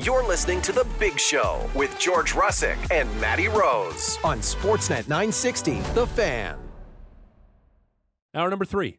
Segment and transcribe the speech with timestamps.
[0.00, 5.80] You're listening to The Big Show with George Russick and Matty Rose on Sportsnet 960,
[5.92, 6.56] The Fan.
[8.32, 8.90] Hour number three.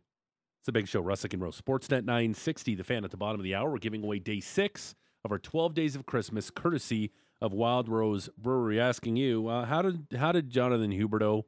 [0.59, 1.59] It's the big show, Russick and Rose.
[1.59, 3.71] Sportsnet 960, the fan at the bottom of the hour.
[3.71, 4.93] We're giving away day six
[5.23, 8.77] of our 12 days of Christmas, courtesy of Wild Rose Brewery.
[8.77, 11.43] Asking you, uh, how did how did Jonathan Huberdeau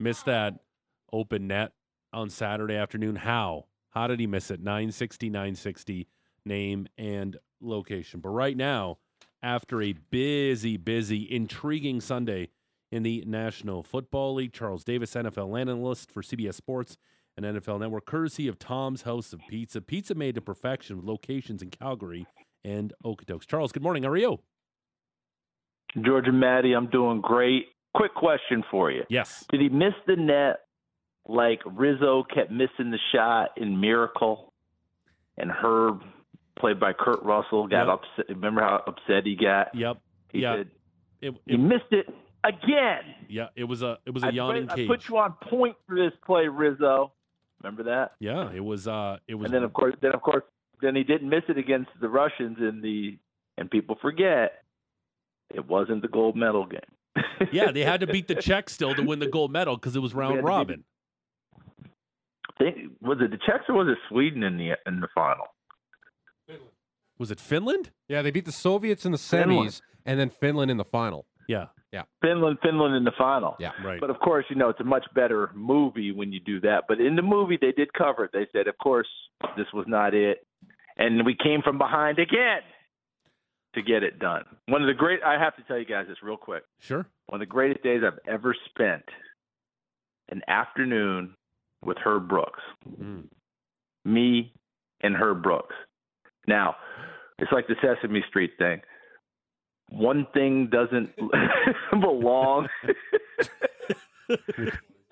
[0.00, 0.54] miss that
[1.12, 1.70] open net
[2.12, 3.14] on Saturday afternoon?
[3.14, 3.66] How?
[3.90, 4.58] How did he miss it?
[4.58, 6.08] 960, 960,
[6.44, 8.20] name and location.
[8.20, 8.98] But right now,
[9.42, 12.48] after a busy, busy, intriguing Sunday
[12.90, 16.96] in the National Football League, Charles Davis, NFL analyst for CBS Sports
[17.36, 19.80] and NFL Network, courtesy of Tom's House of Pizza.
[19.80, 22.26] Pizza made to perfection with locations in Calgary
[22.64, 23.46] and Okotoks.
[23.46, 24.02] Charles, good morning.
[24.02, 24.40] How are you?
[26.00, 27.66] George and Matty, I'm doing great.
[27.94, 29.02] Quick question for you.
[29.08, 29.44] Yes.
[29.50, 30.60] Did he miss the net
[31.26, 34.52] like Rizzo kept missing the shot in Miracle
[35.36, 36.00] and Herb,
[36.62, 37.98] played by Kurt Russell, got Yep.
[37.98, 38.28] upset?
[38.30, 39.74] Remember how upset he got?
[39.74, 39.98] Yep.
[40.30, 40.56] He yeah.
[40.56, 40.70] said,
[41.20, 42.06] It, he it, missed it
[42.44, 43.02] again.
[43.28, 43.48] yeah.
[43.56, 45.94] It was a it was a I yawning put, I put you on point for
[45.96, 47.12] this play, Rizzo.
[47.62, 48.12] Remember that?
[48.18, 48.50] yeah.
[48.54, 50.44] It was uh it was and then of course, then of course,
[50.80, 53.18] then he didn't miss it against the Russians in the.
[53.58, 54.64] And people forget,
[55.54, 56.80] it wasn't the gold medal game.
[57.52, 57.70] yeah.
[57.70, 60.14] They had to beat the Czech still to win the gold medal because it was
[60.14, 60.84] round beat- robin.
[62.58, 65.46] think was it the Czechs or was it Sweden in the in the final?
[67.18, 67.90] Was it Finland?
[68.08, 69.68] Yeah, they beat the Soviets in the Finland.
[69.70, 71.26] semis and then Finland in the final.
[71.48, 71.66] Yeah.
[71.92, 72.04] Yeah.
[72.22, 73.54] Finland, Finland in the final.
[73.60, 73.72] Yeah.
[73.84, 74.00] Right.
[74.00, 76.84] But of course, you know it's a much better movie when you do that.
[76.88, 78.30] But in the movie, they did cover it.
[78.32, 79.08] They said, of course,
[79.56, 80.46] this was not it,
[80.96, 82.62] and we came from behind again
[83.74, 84.44] to get it done.
[84.68, 85.20] One of the great.
[85.22, 86.62] I have to tell you guys this real quick.
[86.78, 87.06] Sure.
[87.26, 89.04] One of the greatest days I've ever spent.
[90.30, 91.34] An afternoon
[91.84, 92.60] with Herb Brooks.
[92.88, 93.24] Mm.
[94.06, 94.52] me
[95.02, 95.74] and Herb Brooks.
[96.46, 96.76] Now,
[97.38, 98.80] it's like the Sesame Street thing.
[99.90, 101.10] One thing doesn't
[102.00, 102.68] belong.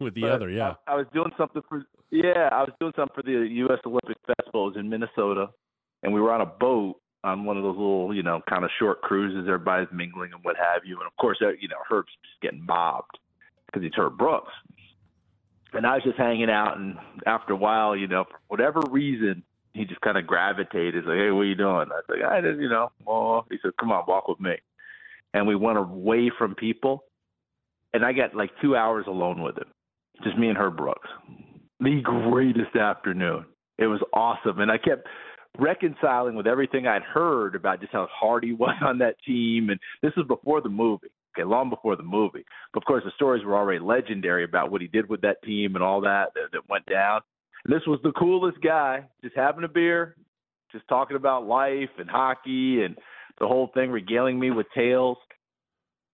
[0.00, 0.74] With the But other, yeah.
[0.86, 3.78] I, I was doing something for yeah, I was doing something for the U.S.
[3.86, 4.66] Olympic Festival.
[4.66, 5.48] It was in Minnesota,
[6.02, 8.70] and we were on a boat on one of those little, you know, kind of
[8.78, 9.46] short cruises.
[9.46, 10.96] Everybody's mingling and what have you.
[10.96, 13.18] And of course, you know, Herb's just getting bobbed
[13.66, 14.52] because he's Herb Brooks.
[15.72, 19.44] And I was just hanging out, and after a while, you know, for whatever reason,
[19.72, 21.04] he just kind of gravitated.
[21.04, 23.58] Like, "Hey, what are you doing?" I was like, "I just, you know." Well, he
[23.62, 24.56] said, "Come on, walk with me."
[25.32, 27.04] And we went away from people,
[27.92, 29.68] and I got like two hours alone with him,
[30.24, 31.08] just me and Herb Brooks.
[31.78, 33.46] The greatest afternoon.
[33.78, 35.06] It was awesome, and I kept
[35.58, 39.70] reconciling with everything I'd heard about just how hard he was on that team.
[39.70, 42.44] And this was before the movie, okay, long before the movie.
[42.72, 45.74] But of course, the stories were already legendary about what he did with that team
[45.74, 47.20] and all that that, that went down.
[47.64, 50.16] This was the coolest guy, just having a beer,
[50.72, 52.96] just talking about life and hockey and
[53.38, 55.18] the whole thing, regaling me with tales.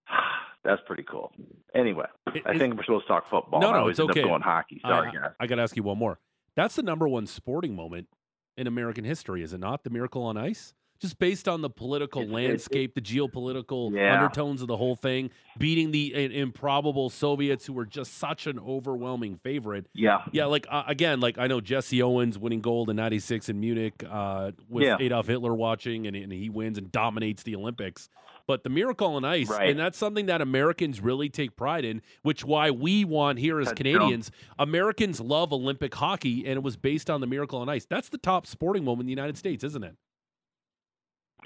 [0.64, 1.32] That's pretty cool.
[1.74, 3.60] Anyway, It- I think we're supposed to talk football.
[3.60, 4.22] No, no, it's okay.
[4.22, 4.80] going hockey.
[4.82, 5.30] Sorry, I, guys.
[5.38, 6.18] I, got to ask you one more.
[6.56, 8.08] That's the number one sporting moment
[8.56, 9.84] in American history, is it not?
[9.84, 10.74] The Miracle on Ice?
[10.98, 14.14] Just based on the political It's- it's- landscape, the geopolitical Yeah.
[14.14, 19.36] undertones of the whole thing, beating the improbable Soviets who were just such an overwhelming
[19.36, 19.86] favorite.
[19.94, 20.22] Yeah.
[20.32, 24.02] Yeah, like uh, again, like I know Jesse Owens winning gold in '96 in Munich
[24.08, 24.96] uh, with Yeah.
[24.98, 28.08] Adolf Hitler watching, and, and he wins and dominates the Olympics.
[28.46, 29.68] But the Miracle on Ice, Right.
[29.70, 33.66] and that's something that Americans really take pride in, which why we want here as
[33.66, 34.30] That's Canadians.
[34.56, 37.84] Americans love Olympic hockey, and it was based on the Miracle on Ice.
[37.86, 39.96] That's the top sporting moment in the United States, isn't it?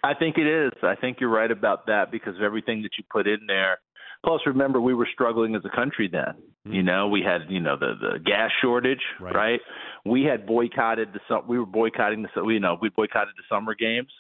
[0.03, 0.73] I think it is.
[0.83, 3.79] I think you're right about that because of everything that you put in there.
[4.25, 6.35] Plus, remember we were struggling as a country then.
[6.69, 6.75] Mm.
[6.75, 9.35] You know, we had you know the the gas shortage, Right.
[9.35, 9.61] right?
[10.05, 14.13] We had boycotted the we were boycotting the you know we boycotted the summer games.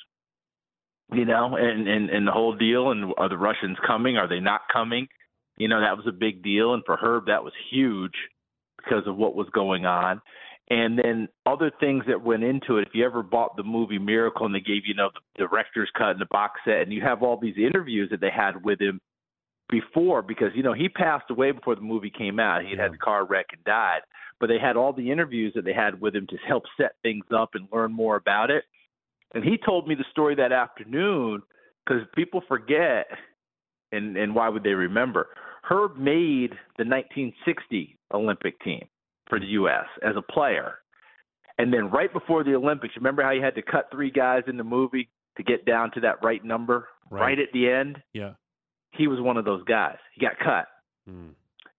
[1.12, 2.90] You know, and and and the whole deal.
[2.90, 4.16] And are the Russians coming?
[4.16, 5.08] Are they not coming?
[5.56, 8.14] You know, that was a big deal, and for Herb that was huge
[8.78, 10.22] because of what was going on
[10.70, 12.86] and then other things that went into it.
[12.86, 15.90] If you ever bought the movie Miracle and they gave you, you know the director's
[15.98, 18.80] cut and the box set, and you have all these interviews that they had with
[18.80, 19.00] him
[19.68, 22.62] before, because you know he passed away before the movie came out.
[22.62, 24.00] He had had a car wreck and died,
[24.38, 27.24] but they had all the interviews that they had with him to help set things
[27.36, 28.64] up and learn more about it.
[29.34, 31.42] And he told me the story that afternoon
[31.84, 33.06] because people forget,
[33.90, 35.28] and and why would they remember?
[35.68, 38.86] Herb made the 1960 Olympic team
[39.30, 39.86] for the U.S.
[40.02, 40.74] as a player.
[41.56, 44.56] And then right before the Olympics, remember how you had to cut three guys in
[44.58, 47.20] the movie to get down to that right number Right.
[47.22, 48.02] right, at the end?
[48.12, 48.32] Yeah.
[48.92, 49.96] He was one of those guys.
[50.14, 50.66] He got cut.
[51.08, 51.30] Mm.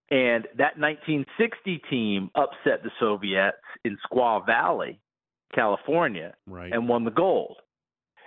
[0.09, 4.99] And that 1960 team upset the Soviets in Squaw Valley,
[5.55, 6.71] California, Right.
[6.73, 7.57] and won the gold.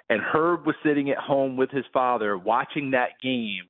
[0.09, 3.65] And Herb was sitting at home with his father watching that game,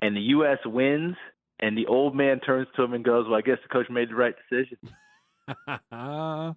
[0.00, 0.58] and the U.S.
[0.66, 1.16] wins.
[1.60, 4.10] And the old man turns to him and goes, "Well, I guess the coach made
[4.10, 4.78] the right decision."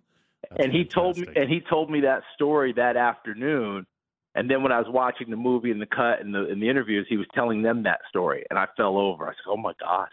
[0.59, 3.85] and he told me, and he told me that story that afternoon.
[4.33, 6.69] And then when I was watching the movie and the cut and the in the
[6.69, 9.25] interviews, he was telling them that story, and I fell over.
[9.25, 10.09] I said, "Oh my God!"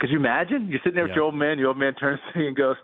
[0.00, 0.68] Could you imagine?
[0.68, 1.58] You're sitting there with your old man.
[1.58, 2.76] Your old man turns to you and goes,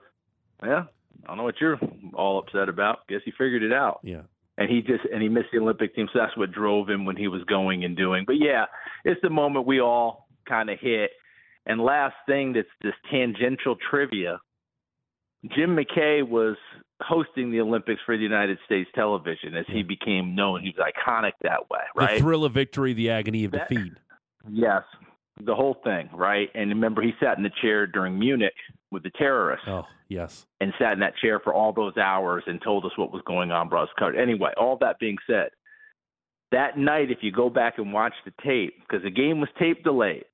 [0.63, 0.85] "Yeah,
[1.25, 1.79] I don't know what you're
[2.15, 3.07] all upset about.
[3.09, 4.23] Guess he figured it out." yeah.
[4.57, 7.17] and he just and he missed the Olympic team, so that's what drove him when
[7.17, 8.25] he was going and doing.
[8.25, 8.67] But yeah,
[9.05, 11.11] it's the moment we all kind of hit.
[11.67, 14.39] And last thing that's this tangential trivia:
[15.55, 16.57] Jim McKay was
[17.03, 20.63] hosting the Olympics for the United States television as he became known.
[20.63, 22.15] He was iconic that way, right?
[22.17, 23.93] The thrill of victory, the agony of That- defeat.
[24.49, 24.83] yes,
[25.41, 26.49] the whole thing, right?
[26.55, 28.55] And remember, he sat in the chair during Munich
[28.93, 30.47] with the terrorists Oh, yes.
[30.61, 33.51] and sat in that chair for all those hours and told us what was going
[33.51, 34.17] on, brought us covered.
[34.17, 35.51] Anyway, all that being said,
[36.53, 39.83] that night, if you go back and watch the tape, because the game was tape
[39.83, 40.25] delayed,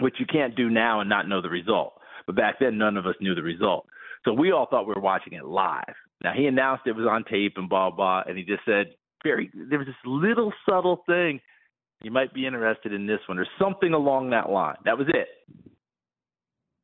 [0.00, 1.94] which you can't do now and not know the result.
[2.26, 3.86] But back then, none of us knew the result.
[4.24, 5.94] So we all thought we were watching it live.
[6.22, 8.94] Now, he announced it was on tape and blah, blah, and he just said,
[9.24, 11.40] very, there was this little subtle thing.
[12.02, 14.76] You might be interested in this one, or something along that line.
[14.84, 15.28] That was it.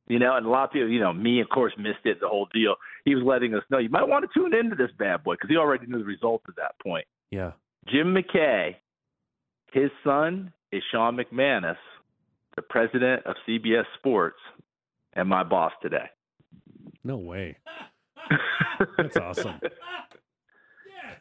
[0.08, 2.28] You know, and a lot of people, you know, me, of course, missed it, the
[2.28, 2.76] whole deal.
[3.04, 5.50] He was letting us know you might want to tune into this bad boy because
[5.50, 7.06] he already knew the result at that point.
[7.30, 7.52] Yeah.
[7.88, 8.76] Jim McKay,
[9.72, 11.76] his son is Sean McManus,
[12.56, 14.38] the president of CBS Sports,
[15.14, 16.06] and my boss today.
[17.04, 17.56] No way.
[18.98, 19.60] That's awesome.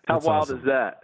[0.07, 0.59] How That's wild awesome.
[0.59, 0.99] is that?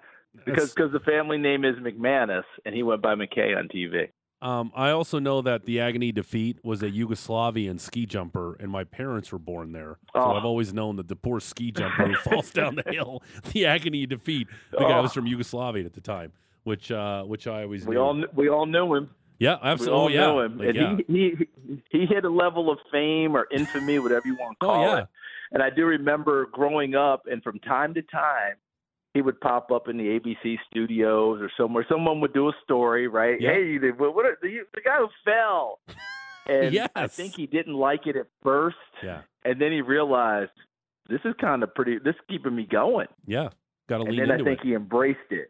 [0.45, 4.09] Because because the family name is McManus, and he went by McKay on TV.
[4.41, 8.83] Um, I also know that the agony defeat was a Yugoslavian ski jumper, and my
[8.83, 9.99] parents were born there.
[10.15, 10.31] So Oh.
[10.31, 13.21] I've always known that the poor ski jumper who falls down the hill,
[13.53, 14.47] the agony defeat.
[14.71, 15.01] The guy Oh.
[15.03, 16.31] was from Yugoslavia at the time,
[16.63, 18.01] which uh, which I always We knew.
[18.01, 19.09] all we all knew him.
[19.41, 19.97] Yeah, We absolutely.
[19.97, 20.19] all oh, yeah.
[20.21, 20.95] know him, Like, and yeah.
[21.07, 21.35] he,
[21.89, 24.85] he he hit a level of fame or infamy, whatever you want to call Oh,
[24.85, 25.01] call yeah.
[25.03, 25.07] it.
[25.53, 28.55] And I do remember growing up, and from time to time,
[29.13, 31.85] he would pop up in the ABC studios or somewhere.
[31.89, 33.35] Someone would do a story, right?
[33.41, 33.49] Yeah.
[33.51, 35.79] Hey, the, what, are, the, the guy who fell.
[36.47, 40.51] And I think he didn't like it at first, yeah, and then he realized
[41.09, 41.97] this is kind of pretty.
[41.99, 43.07] This is keeping me going.
[43.27, 43.49] yeah.
[43.91, 44.67] Got to And then I think it.
[44.67, 45.49] he embraced it.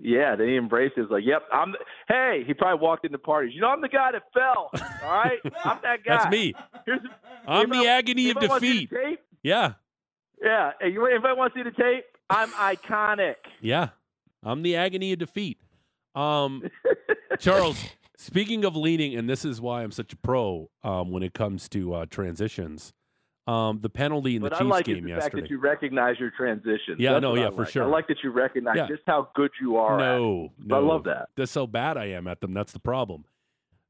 [0.00, 1.02] Yeah, then he embraced it.
[1.02, 1.78] Was like, "Yep, I'm." The,
[2.08, 3.54] hey, he probably walked into parties.
[3.54, 4.70] You know, I'm the guy that fell.
[5.04, 6.16] All right, I'm that guy.
[6.16, 6.54] That's me.
[6.86, 7.00] Here's,
[7.46, 9.18] I'm the anybody- agony of anybody wanna see defeat.
[9.42, 9.72] Yeah,
[10.42, 10.70] Yeah.
[10.80, 12.04] Hey, you anybody want to see the tape?
[12.30, 13.34] I'm iconic.
[13.60, 13.90] yeah.
[14.42, 15.58] I'm the agony of defeat.
[16.14, 16.62] Um,
[17.38, 17.82] Charles,
[18.16, 21.68] speaking of leaning, and this is why I'm such a pro um, when it comes
[21.70, 22.92] to uh, transitions.
[23.46, 26.18] Um, the penalty in the but I Chiefs like game the fact that you recognize
[26.18, 26.96] your transition.
[26.98, 27.68] Yeah, That's no, yeah, for like.
[27.72, 27.82] sure.
[27.82, 28.86] I like that you recognize Yeah.
[28.88, 30.00] just how good you are.
[30.00, 30.18] at it.
[30.18, 31.28] no, I love that.
[31.36, 32.54] That's how bad I am at them.
[32.54, 33.24] That's the problem.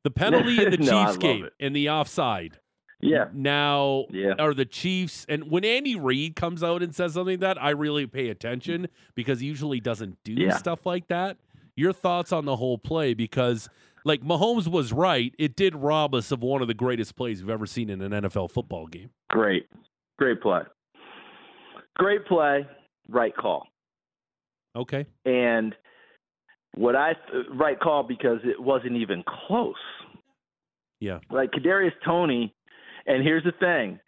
[0.03, 2.59] The penalty in the No, Chiefs game in the offside.
[3.01, 3.27] Yeah.
[3.33, 4.33] Now, Yeah.
[4.41, 7.71] are the Chiefs and when Andy Reid comes out and says something like that, I
[7.71, 10.57] really pay attention because he usually doesn't do Yeah.
[10.57, 11.37] stuff like that.
[11.77, 13.69] Your thoughts on the whole play because
[14.05, 17.51] like Mahomes was right, it did rob us of one of the greatest plays we've
[17.51, 19.11] ever seen in an NFL football game.
[19.31, 19.67] Great.
[20.19, 20.61] Great play.
[21.97, 22.67] Great play.
[23.09, 23.67] Right call.
[24.77, 25.07] Okay.
[25.25, 25.75] And
[26.75, 29.75] what I uh, right call because it wasn't even close.
[31.01, 31.21] Yeah.
[31.31, 32.55] Like Kadarius Toney,
[33.07, 34.01] and here's the thing: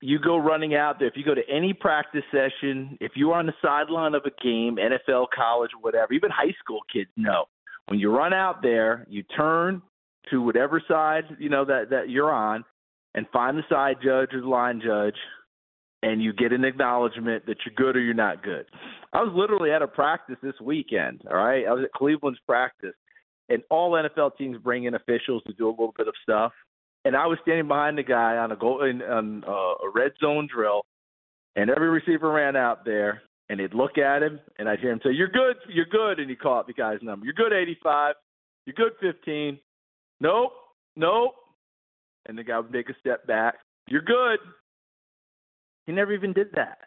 [0.00, 1.08] you go running out there.
[1.08, 4.42] If you go to any practice session, if you are on the sideline of a
[4.42, 7.44] game, NFL, college, whatever, even high school kids know
[7.86, 9.82] when you run out there, you turn
[10.30, 12.64] to whatever side you know that that you're on,
[13.14, 15.16] and find the side judge or the line judge,
[16.02, 18.66] and you get an acknowledgement that you're good or you're not good.
[19.12, 21.22] I was literally at a practice this weekend.
[21.30, 22.94] All right, I was at Cleveland's practice,
[23.48, 26.52] and all NFL teams bring in officials to do a little bit of stuff.
[27.04, 29.50] And I was standing behind the guy on a goal in, on uh,
[29.86, 30.86] a red zone drill,
[31.54, 33.22] and every receiver ran out there,
[33.54, 36.28] and he'd look at him, and I'd hear him say, "You're good, you're good," and
[36.28, 37.24] he'd call out the guy's number.
[37.24, 38.16] You're good, 85.
[38.66, 39.60] You're good, 15.
[40.20, 40.52] Nope,
[40.96, 41.34] nope.
[42.26, 43.54] And the guy would make a step back.
[43.86, 44.40] You're good.
[45.86, 46.78] He never even did that.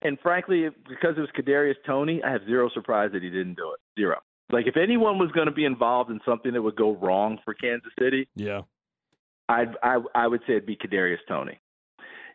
[0.00, 3.72] And frankly, because it was Kadarius Toney, I have zero surprise that he didn't do
[3.74, 3.80] it.
[4.00, 4.20] Zero.
[4.50, 7.52] Like if anyone was going to be involved in something that would go wrong for
[7.52, 8.62] Kansas City, Yeah.
[9.50, 11.58] I'd, I I would say it'd be Kadarius Toney.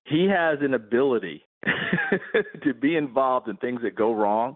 [0.06, 1.44] He has an ability
[2.64, 4.56] to be involved in things that go wrong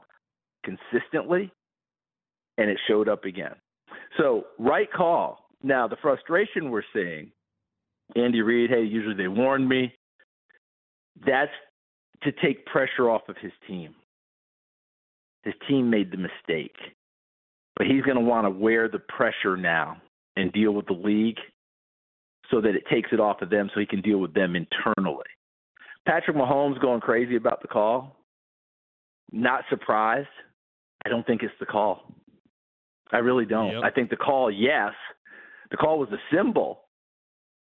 [0.64, 1.52] consistently,
[2.58, 3.56] and it showed up again.
[4.18, 5.40] So right call.
[5.64, 7.32] Now the frustration we're seeing,
[8.16, 8.70] Andy Reid.
[8.70, 9.94] Hey, usually they warn me.
[11.26, 11.52] That's
[12.24, 13.96] to take pressure off of his team.
[15.44, 16.76] his team made the mistake.
[17.76, 19.98] But he's going to want to wear the pressure now
[20.36, 21.40] and deal with the league
[22.52, 25.26] so that it takes it off of them so he can deal with them internally.
[26.08, 28.16] Patrick Mahomes going crazy about the call.
[29.32, 30.28] Not surprised.
[31.06, 32.02] I don't think it's the call.
[33.12, 33.74] I really don't.
[33.74, 33.84] Yep.
[33.84, 34.94] I think the call, yes,
[35.72, 36.82] the call was a symbol,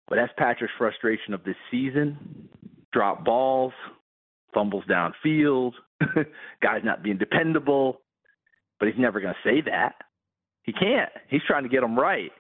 [0.09, 2.49] but that's Patrick's frustration of this season.
[2.93, 3.73] Drop balls,
[4.53, 5.73] fumbles downfield,
[6.63, 8.01] guys not being dependable,
[8.79, 9.95] but he's never going to say that.
[10.63, 11.11] He can't.
[11.29, 12.31] He's trying to get them right.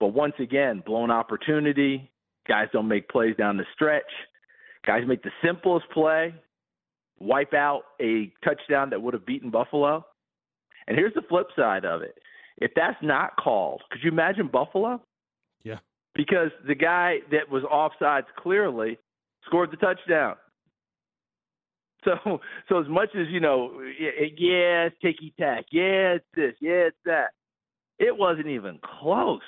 [0.00, 2.10] But once again, blown opportunity.
[2.48, 4.02] Guys don't make plays down the stretch.
[4.86, 6.34] Guys make the simplest play,
[7.18, 10.04] wipe out a touchdown that would have beaten Buffalo.
[10.86, 12.18] And here's the flip side of it.
[12.58, 15.00] If that's not called, could you imagine Buffalo?
[15.64, 15.78] Yeah.
[16.14, 18.98] Because the guy that was offsides clearly
[19.46, 20.36] scored the touchdown.
[22.04, 26.88] So, so as much as you know, yeah, it's ticky tack, yeah, it's this, yeah,
[26.88, 27.30] it's that.
[27.98, 29.40] It wasn't even close,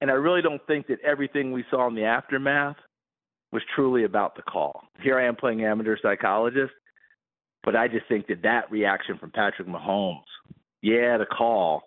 [0.00, 2.76] and I really don't think that everything we saw in the aftermath
[3.52, 4.82] was truly about the call.
[5.00, 6.72] Here I am playing amateur psychologist,
[7.62, 10.22] but I just think that that reaction from Patrick Mahomes,
[10.80, 11.82] yeah, the call,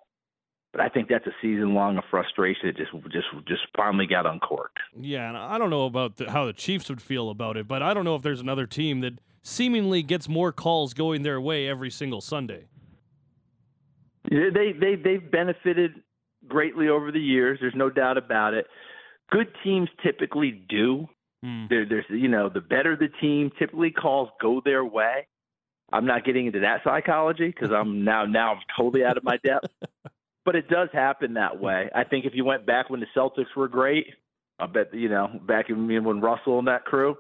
[0.72, 4.26] but I think that's a season long of frustration that just just just finally got
[4.26, 4.80] uncorked.
[5.00, 7.82] Yeah, and I don't know about the, how the Chiefs would feel about it, but
[7.82, 11.68] I don't know if there's another team that seemingly gets more calls going their way
[11.68, 12.66] every single Sunday.
[14.30, 15.94] They they they've benefited
[16.48, 17.58] greatly over the years.
[17.62, 18.68] There's no doubt about it.
[19.32, 21.08] Good teams typically do.
[21.46, 21.66] Hmm.
[21.70, 25.28] There, there's you know the better the team, typically calls go their way.
[25.94, 29.38] I'm not getting into that psychology because I'm now now I'm totally out of my
[29.44, 29.68] depth.
[30.44, 31.90] but it does happen that way.
[31.94, 34.08] I think if you went back when the Celtics were great,
[34.58, 37.16] I bet you know back in when Russell and that crew,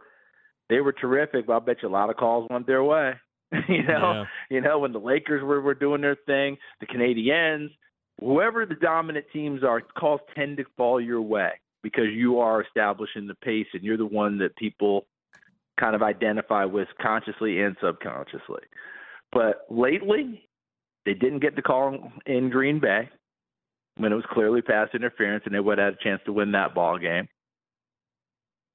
[0.69, 1.45] they were terrific.
[1.45, 3.13] But I bet you a lot of calls went their way.
[3.69, 4.23] you know, Yeah.
[4.49, 7.69] you know when the Lakers were were doing their thing, the Canadiens,
[8.19, 11.51] whoever the dominant teams are, calls tend to fall your way
[11.85, 15.05] because you are establishing the pace and you're the one that people
[15.79, 18.63] kind of identify with consciously and subconsciously.
[19.31, 20.49] But lately,
[21.05, 23.07] they didn't get the call in Green Bay
[23.97, 26.53] when it was clearly pass interference, and they would have had a chance to win
[26.53, 27.27] that ball game.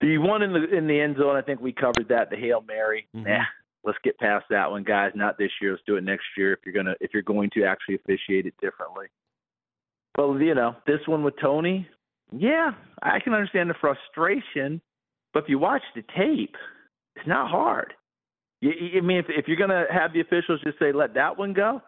[0.00, 2.30] The one in the in the end zone, I think we covered that.
[2.30, 3.26] The hail mary, Mhm.
[3.26, 3.44] nah,
[3.82, 5.10] let's get past that one, guys.
[5.16, 5.72] Not this year.
[5.72, 8.54] Let's do it next year if you're gonna if you're going to actually officiate it
[8.60, 9.08] differently.
[10.14, 11.88] But you know, this one with Toney,
[12.36, 12.70] yeah,
[13.02, 14.80] I can understand the frustration.
[15.32, 16.56] But if you watch the tape,
[17.16, 17.94] it's not hard.
[18.60, 21.38] You, I mean, if, if you're going to have the officials just say, let that
[21.38, 21.80] one go,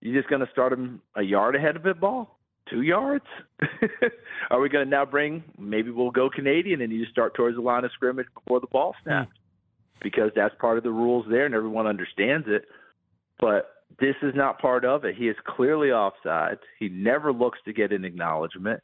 [0.00, 2.38] you're just going to start them a yard ahead of it ball?
[2.70, 3.24] Two yards?
[4.50, 7.56] Are we going to now bring, maybe we'll go Canadian and you just start towards
[7.56, 9.08] the line of scrimmage before the ball hmm.
[9.08, 9.32] snaps?
[10.02, 12.64] Because that's part of the rules there and everyone understands it.
[13.38, 15.16] But this is not part of it.
[15.16, 16.58] He is clearly offside.
[16.78, 18.80] He never looks to get an acknowledgement.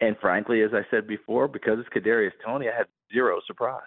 [0.00, 3.82] And frankly, as I said before, because it's Kadarius Toney, I had zero surprise.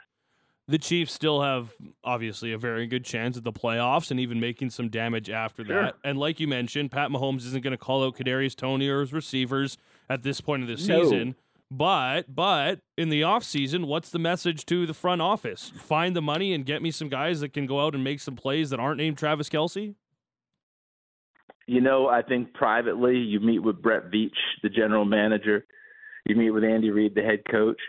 [0.68, 4.70] The Chiefs still have obviously a very good chance at the playoffs and even making
[4.70, 5.82] some damage after Sure.
[5.84, 5.96] that.
[6.04, 9.12] And like you mentioned, Pat Mahomes isn't going to call out Kadarius Toney or his
[9.12, 9.78] receivers
[10.10, 11.04] at this point of the No.
[11.04, 11.36] season.
[11.70, 15.70] But but in the offseason, what's the message to the front office?
[15.70, 18.36] Find the money and get me some guys that can go out and make some
[18.36, 19.96] plays that aren't named Travis Kelce?
[21.68, 25.66] You know, I think privately you meet with Brett Veach, the general manager.
[26.26, 27.80] You meet with Andy Reid, the head coach.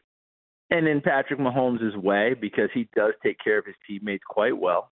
[0.71, 4.91] And in Patrick Mahomes' way, because he does take care of his teammates quite well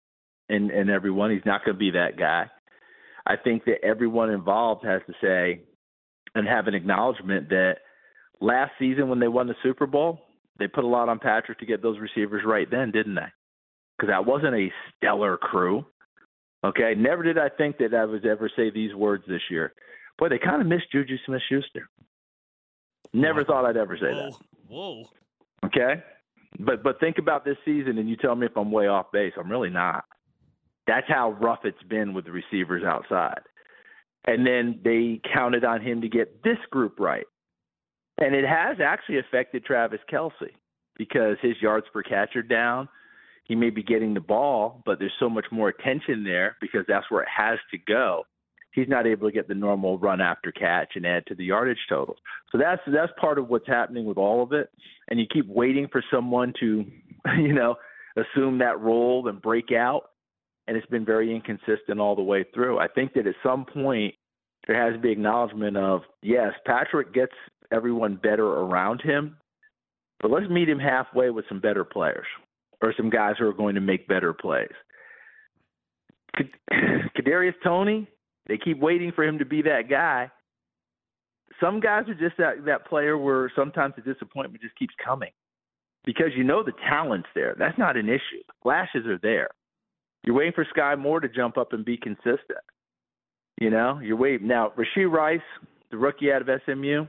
[0.50, 2.50] and, and everyone, he's not going to be that guy.
[3.26, 5.62] I think that everyone involved has to say
[6.36, 7.78] and have an acknowledgement that
[8.42, 10.20] last season when they won the Super Bowl,
[10.60, 13.32] they put a lot on Patrick to get those receivers right then, didn't they?
[13.98, 15.86] Because that wasn't a stellar crew.
[16.66, 19.74] Okay, never did I think that I would ever say these words this year.
[20.18, 21.90] Boy, they kind of missed Juju Smith-Schuster.
[23.12, 23.46] Never Wow.
[23.46, 24.30] thought I'd ever say Whoa.
[24.30, 24.38] that.
[24.68, 25.04] Whoa.
[25.66, 26.04] Okay,
[26.60, 29.34] but but think about this season, and you tell me if I'm way off base.
[29.38, 30.06] I'm really not.
[30.88, 33.42] That's how rough it's been with the receivers outside.
[34.26, 37.26] And then they counted on him to get this group right,
[38.20, 40.52] and it has actually affected Travis Kelce
[40.98, 42.88] because his yards per catch are down.
[43.46, 47.10] He may be getting the ball, but there's so much more attention there because that's
[47.12, 48.24] where it has to go.
[48.74, 51.86] He's not able to get the normal run after catch and add to the yardage
[51.88, 52.18] totals.
[52.52, 54.70] So that's that's part of what's happening with all of it.
[55.10, 56.86] And you keep waiting for someone to,
[57.38, 57.76] you know,
[58.18, 60.10] assume that role and break out.
[60.68, 62.80] And it's been very inconsistent all the way through.
[62.80, 64.16] I think that at some point
[64.66, 67.34] there has to be acknowledgement of yes, Patrick gets
[67.72, 69.38] everyone better around him,
[70.20, 72.26] but let's meet him halfway with some better players
[72.82, 74.72] or some guys who are going to make better plays.
[76.72, 78.08] Kadarius Toney,
[78.48, 80.32] they keep waiting for him to be that guy.
[81.60, 85.32] Some guys are just that that player where sometimes the disappointment just keeps coming
[86.06, 87.56] because you know the talent's there.
[87.58, 88.44] That's not an issue.
[88.48, 89.50] The flashes are there.
[90.24, 92.64] You're waiting for Skyy Moore to jump up and be consistent.
[93.60, 94.74] You know, you're waiting now.
[94.78, 95.42] Rashee Rice,
[95.92, 97.06] the rookie out of SMU,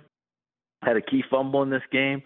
[0.82, 2.22] had a key fumble in this game.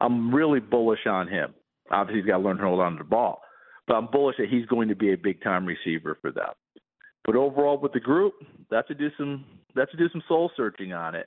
[0.00, 1.54] I'm really bullish on him.
[1.90, 3.40] Obviously, he's got to learn to hold on to the ball,
[3.86, 6.50] but I'm bullish that he's going to be a big time receiver for them.
[7.26, 8.34] But overall, with the group,
[8.70, 11.26] that's to do some that's to do some soul searching on it.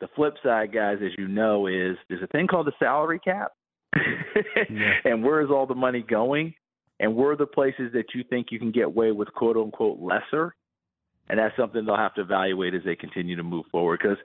[0.00, 3.52] The flip side, guys, as you know, is there's a thing called the salary cap,
[3.96, 4.94] Yeah.
[5.04, 6.54] and where is all the money going?
[6.98, 10.00] And where are the places that you think you can get away with quote unquote
[10.00, 10.54] lesser?
[11.28, 14.00] And that's something they'll have to evaluate as they continue to move forward.
[14.02, 14.18] Because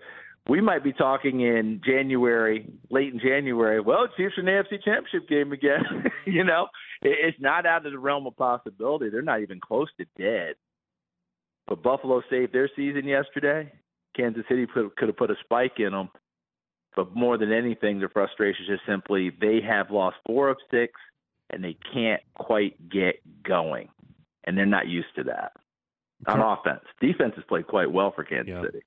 [0.49, 3.79] we might be talking in January, late in January.
[3.79, 5.83] Well, Chiefs in the AFC Championship game again.
[6.25, 6.67] you know,
[7.01, 9.09] it's not out of the realm of possibility.
[9.09, 10.55] They're not even close to dead.
[11.67, 13.71] But Buffalo saved their season yesterday.
[14.15, 16.09] Kansas City could, could have put a spike in them.
[16.95, 20.93] But more than anything, their frustration is just simply they have lost four of six
[21.51, 23.89] and they can't quite get going.
[24.45, 25.51] And they're not used to that
[26.25, 26.83] on offense.
[26.99, 28.61] Defense has played quite well for Kansas Yeah.
[28.63, 28.79] City.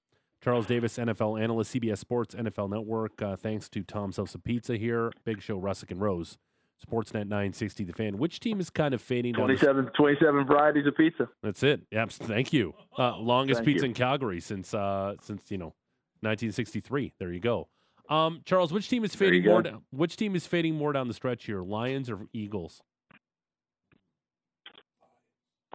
[0.43, 3.21] Charles Davis, NFL analyst, CBS Sports, NFL Network.
[3.21, 5.13] Uh, thanks to Tom's House Pizza here.
[5.25, 6.39] Big Show, Russick and Rose.
[6.85, 8.17] Sportsnet 960, the fan.
[8.19, 9.49] Which team is kind of fading down?
[9.49, 11.29] the- 27, 27 varieties of pizza.
[11.43, 11.83] That's it.
[11.91, 12.11] Yep.
[12.11, 12.75] Thank you.
[12.99, 13.91] Uh, longest Thank pizza you.
[13.91, 15.75] in Calgary since uh, since you know
[16.21, 17.15] 1963.
[17.19, 17.69] There you go.
[18.09, 19.63] Um, Charles, which team is fading more?
[19.63, 21.63] Down, which team is fading more down the stretch here?
[21.63, 22.83] Lions or Eagles?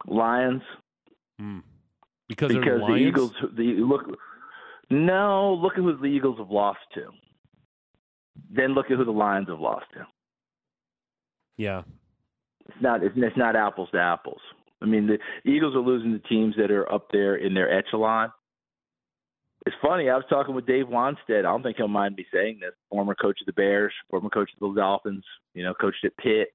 [0.05, 0.61] Lions.
[1.39, 1.59] Hmm.
[2.27, 4.17] Because, because the the Eagles the look
[4.89, 7.09] no, look at who the Eagles have lost to.
[8.51, 10.05] Then look at who the Lions have lost to.
[11.57, 11.83] Yeah.
[12.67, 14.41] It's not it's, it's not apples to apples.
[14.81, 15.17] I mean the
[15.49, 18.31] Eagles are losing to teams that are up there in their echelon.
[19.65, 21.39] It's funny, I was talking with Dave Wannstedt.
[21.39, 22.73] I don't think he'll mind me saying this.
[22.91, 25.23] Former coach of the Bears, former coach of the Dolphins,
[25.55, 26.49] you know, coached at Pitt.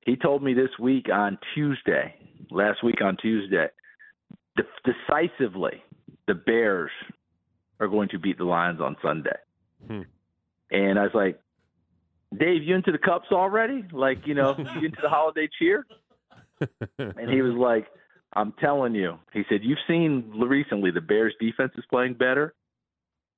[0.00, 2.14] He told me this week on Tuesday,
[2.50, 3.66] last week on Tuesday,
[4.56, 5.82] de- decisively,
[6.26, 6.90] the Bears
[7.78, 9.36] are going to beat the Lions on Sunday.
[9.86, 10.02] Hmm.
[10.70, 11.40] And I was like,
[12.38, 13.84] Dave, you into the cups already?
[13.92, 15.86] Like, you know, you into the holiday cheer?
[16.98, 17.86] And he was like,
[18.32, 19.18] I'm telling you.
[19.34, 22.54] He said, You've seen recently the Bears defense is playing better.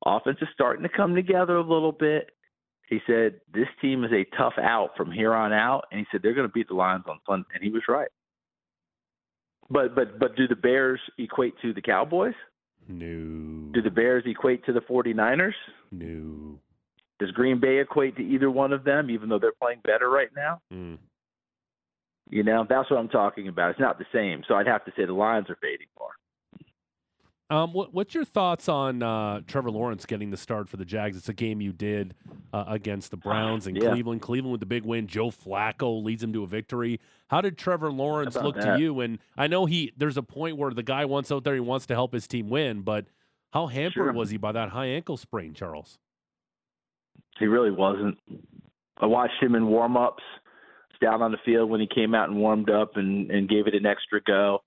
[0.07, 2.31] Offense is starting to come together a little bit.
[2.89, 5.85] He said, This team is a tough out from here on out.
[5.91, 7.49] And he said, They're going to beat the Lions on Sunday.
[7.55, 8.09] And he was right.
[9.69, 12.35] But but but do the Bears equate to the Cowboys?
[12.87, 13.71] no.
[13.73, 15.53] Do the Bears equate to the 49ers?
[15.91, 16.59] no.
[17.19, 20.29] Does Green Bay equate to either one of them, even though they're playing better right
[20.37, 20.61] now?
[20.71, 20.95] Hmm.
[22.31, 23.71] You know, that's what I'm talking about.
[23.71, 24.43] It's not the same.
[24.47, 26.11] So I'd have to say the Lions are fading more.
[27.51, 31.17] Um, what, what's your thoughts on uh, Trevor Lawrence getting the start for the Jags?
[31.17, 32.15] It's a game you did
[32.53, 33.89] uh, against the Browns in Yeah.
[33.89, 34.21] Cleveland.
[34.21, 35.07] Cleveland with the big win.
[35.07, 37.01] Joe Flacco leads them to a victory.
[37.29, 39.01] How did Trevor Lawrence look to you?
[39.01, 41.87] And I know he there's a point where the guy wants out there, he wants
[41.87, 43.07] to help his team win, but
[43.55, 44.13] how hampered Sure.
[44.13, 45.99] was he by that high ankle sprain, Charles?
[47.39, 48.19] He really wasn't.
[49.01, 50.23] I watched him in warm ups
[51.01, 53.75] down on the field when he came out and warmed up and, and gave it
[53.75, 54.63] an extra go.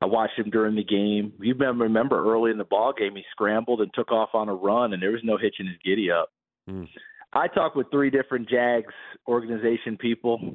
[0.00, 1.32] I watched him during the game.
[1.40, 4.54] You remember, remember early in the ball game, he scrambled and took off on a
[4.54, 6.30] run, and there was no hitching his giddy up.
[6.68, 6.84] Hmm.
[7.32, 8.94] I talked with three different Jags
[9.26, 10.54] organization people,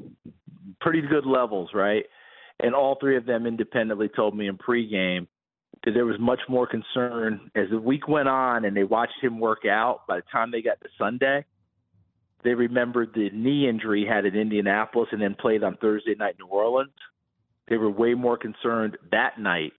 [0.81, 2.03] pretty good levels, right?
[2.59, 5.27] And all three of them independently told me in pregame
[5.83, 9.65] there was much more concern as the week went on and they watched him work
[9.65, 10.07] out.
[10.07, 11.45] By the time they got to Sunday,
[12.43, 16.35] they remembered the knee injury he had in Indianapolis and then played on Thursday night
[16.39, 16.91] in New Orleans.
[17.67, 19.73] They were way more concerned that night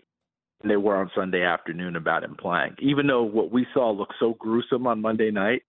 [0.60, 2.76] than they were on Sunday afternoon about him playing.
[2.80, 5.62] Even though what we saw looked so gruesome on Monday night,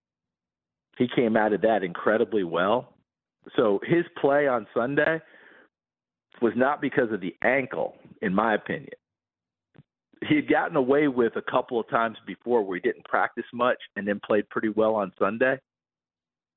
[0.98, 2.94] he came out of that incredibly well.
[3.56, 5.22] So his play on Sunday
[6.42, 8.94] was not because of the ankle, in my opinion.
[10.28, 13.78] He had gotten away with a couple of times before where he didn't practice much
[13.96, 15.60] and then played pretty well on Sunday.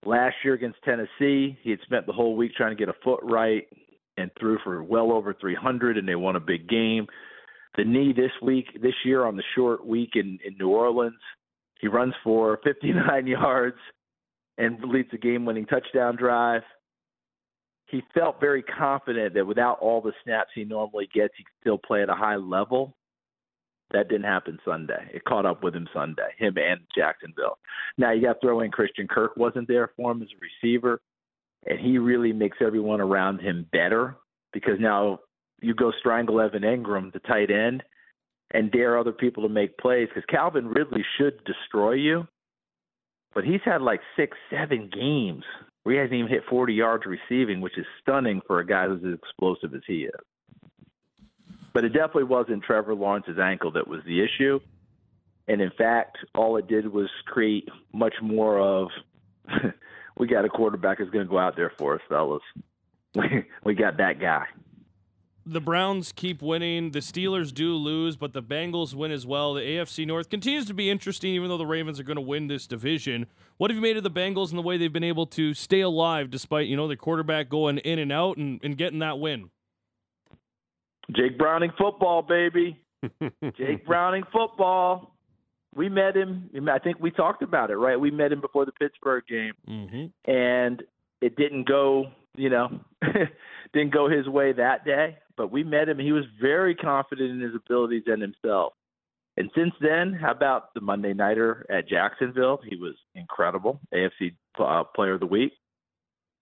[0.06, 3.20] Last year against Tennessee, he had spent the whole week trying to get a foot
[3.22, 3.66] right
[4.16, 7.06] and threw for well over 300, and they won a big game.
[7.76, 11.18] The knee this week, this year on the short week in, in New Orleans,
[11.80, 13.76] he runs for 59 yards
[14.56, 16.62] and leads the game winning touchdown drive.
[17.86, 21.78] He felt very confident that without all the snaps he normally gets, he could still
[21.78, 22.94] play at a high level.
[23.90, 25.10] That didn't happen Sunday.
[25.14, 27.58] It caught up with him Sunday, him and Jacksonville.
[27.96, 31.00] Now you got to throw in Christian Kirk wasn't there for him as a receiver,
[31.66, 34.16] and he really makes everyone around him better
[34.52, 35.20] because now
[35.60, 37.82] you go strangle Evan Engram, the tight end,
[38.52, 42.26] and dare other people to make plays because Calvin Ridley should destroy you.
[43.34, 45.44] But he's had like six, seven games
[45.82, 49.04] where he hasn't even hit 40 yards receiving, which is stunning for a guy who's
[49.04, 50.20] as explosive as he is.
[51.78, 54.58] But it definitely wasn't Trevor Lawrence's ankle that was the issue.
[55.46, 58.88] And in fact, all it did was create much more of
[60.18, 62.42] we got a quarterback who's going to go out there for us, fellas.
[63.64, 64.46] we got that guy.
[65.46, 66.90] The Browns keep winning.
[66.90, 69.54] The Steelers do lose, but the Bengals win as well.
[69.54, 72.48] The AFC North continues to be interesting, even though the Ravens are going to win
[72.48, 73.26] this division.
[73.58, 75.82] What have you made of the Bengals and the way they've been able to stay
[75.82, 79.50] alive despite, you know, the quarterback going in and out and, and getting that win?
[81.16, 82.78] Jake Browning football, baby.
[83.56, 85.14] Jake Browning football.
[85.74, 86.50] We met him.
[86.70, 87.98] I think we talked about it, right?
[87.98, 90.30] We met him before the Pittsburgh game, mm-hmm.
[90.30, 90.82] and
[91.20, 92.80] it didn't go, you know,
[93.72, 95.18] didn't go his way that day.
[95.36, 95.98] But we met him.
[95.98, 98.72] He was very confident in his abilities and himself.
[99.36, 102.58] And since then, how about the Monday Nighter at Jacksonville?
[102.68, 105.52] He was incredible, AFC uh, Player of the Week.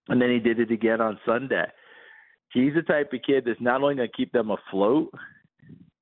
[0.07, 1.65] And then he did it again on Sunday.
[2.53, 5.11] He's the type of kid that's not only going to keep them afloat,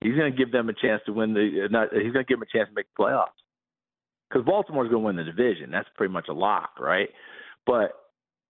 [0.01, 1.65] he's going to give them a chance to win the.
[1.65, 3.27] Uh, not, he's going to give them a chance to make the playoffs.
[4.29, 5.71] Because Baltimore's going to win the division.
[5.71, 7.10] That's pretty much a lock, right?
[7.65, 7.91] But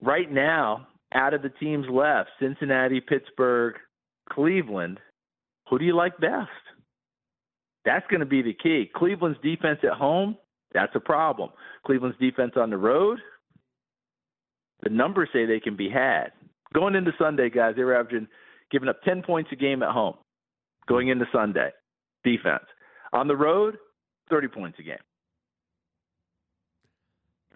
[0.01, 3.75] right now, out of the teams left, Cincinnati, Pittsburgh,
[4.31, 4.99] Cleveland,
[5.69, 6.49] who do you like best?
[7.85, 8.89] That's going to be the key.
[8.95, 10.37] Cleveland's defense at home,
[10.73, 11.49] that's a problem.
[11.85, 13.19] Cleveland's defense on the road,
[14.81, 16.31] the numbers say they can be had.
[16.75, 18.27] Going into Sunday, guys, they were averaging
[18.69, 20.15] giving up 10 points a game at home.
[20.87, 21.69] Going into Sunday,
[22.23, 22.65] defense.
[23.13, 23.77] On the road,
[24.29, 24.97] 30 points a game.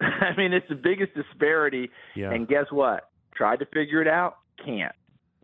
[0.00, 1.90] I mean, it's the biggest disparity.
[2.16, 2.32] Yeah.
[2.32, 3.10] And guess what?
[3.36, 4.94] Tried to figure it out, can't.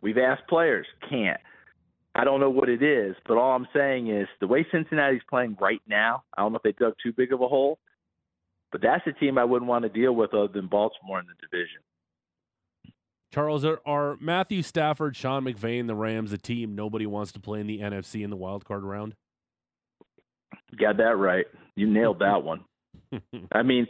[0.01, 1.39] We've asked players, can't.
[2.15, 5.55] I don't know what it is, but all I'm saying is the way Cincinnati's playing
[5.61, 7.77] right now, I don't know if they dug too big of a hole,
[8.71, 11.47] but that's a team I wouldn't want to deal with other than Baltimore in the
[11.47, 11.81] division.
[13.33, 17.39] Charles, are, are Matthew Stafford, Sean McVay, and the Rams a team nobody wants to
[17.39, 19.15] play in the NFC in the wild card round?
[20.79, 21.45] Got that right.
[21.75, 22.63] You nailed that one.
[23.51, 23.87] I mean,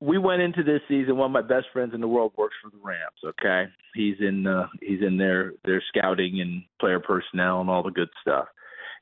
[0.00, 1.16] we went into this season.
[1.16, 3.34] One of my best friends in the world works for the Rams.
[3.40, 7.90] Okay, he's in uh, he's in their their scouting and player personnel and all the
[7.90, 8.46] good stuff.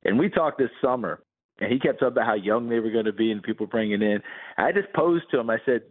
[0.04, 1.20] And we talked this summer,
[1.60, 4.02] and he kept talking about how young they were going to be and people bringing
[4.02, 4.20] in.
[4.56, 5.50] I just posed to him.
[5.50, 5.82] I said,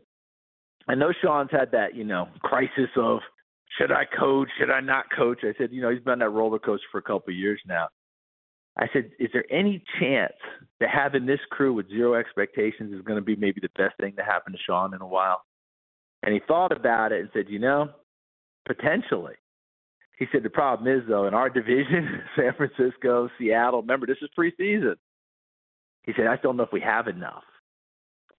[0.88, 3.20] I know Sean's had that you know crisis of
[3.78, 5.40] should I coach, should I not coach?
[5.44, 7.88] I said, you know, he's been that roller coaster for a couple of years now.
[8.78, 10.34] I said, is there any chance
[10.80, 14.16] that having this crew with zero expectations is going to be maybe the best thing
[14.16, 15.42] to happen to Sean in a while?
[16.24, 17.90] And he thought about it and said, you know,
[18.66, 19.34] potentially.
[20.18, 24.30] He said, the problem is, though, in our division, San Francisco, Seattle, remember, this is
[24.38, 24.96] preseason.
[26.04, 27.44] He said, I still don't know if we have enough.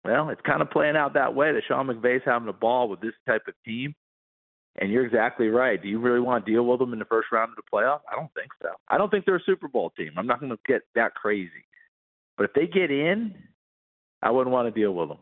[0.04, 3.00] Well, it's kind of playing out that way that Sean McVay's having a ball with
[3.00, 3.94] this type of team.
[4.76, 5.80] And you're exactly right.
[5.80, 8.00] Do you really want to deal with them in the first round of the playoff?
[8.10, 8.70] I don't think so.
[8.88, 10.12] I don't think they're a Super Bowl team.
[10.16, 11.50] I'm not going to get that crazy.
[12.38, 13.34] But if they get in,
[14.22, 15.18] I wouldn't want to deal with them.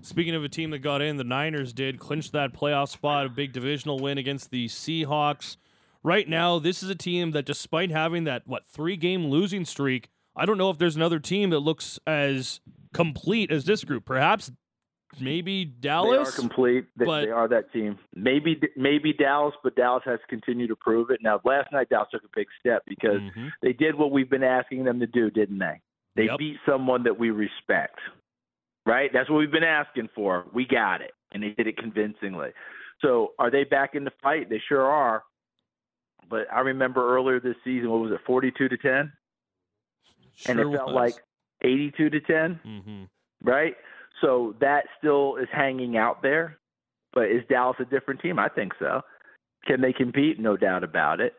[0.00, 3.30] Speaking of a team that got in, the Niners did clinch that playoff spot, a
[3.30, 5.56] big divisional win against the Seahawks.
[6.02, 10.10] Right now, this is a team that, despite having that, what, three game losing streak,
[10.36, 12.60] I don't know if there's another team that looks as
[12.92, 14.04] complete as this group.
[14.04, 14.52] Perhaps
[15.20, 16.30] maybe Dallas.
[16.30, 16.86] They are complete.
[16.96, 17.98] They, but, they are that team.
[18.14, 21.20] Maybe maybe Dallas, but Dallas has to continue to prove it.
[21.22, 23.48] Now, last night Dallas took a big step because mm-hmm.
[23.62, 25.80] they did what we've been asking them to do, didn't they?
[26.16, 26.38] They Yep.
[26.38, 27.98] beat someone that we respect.
[28.86, 29.10] Right?
[29.12, 30.44] That's what we've been asking for.
[30.52, 32.50] We got it, and they did it convincingly.
[33.00, 34.50] So, are they back in the fight?
[34.50, 35.22] They sure are.
[36.28, 39.12] But I remember earlier this season, what was it, forty-two to ten,
[40.36, 40.94] Sure and it felt was.
[40.94, 41.14] like
[41.62, 43.08] eighty-two to ten Mhm.
[43.42, 43.76] right?
[44.20, 46.58] So that still is hanging out there.
[47.12, 48.38] But is Dallas a different team?
[48.38, 49.00] I think so.
[49.66, 50.38] Can they compete?
[50.38, 51.34] No doubt about it.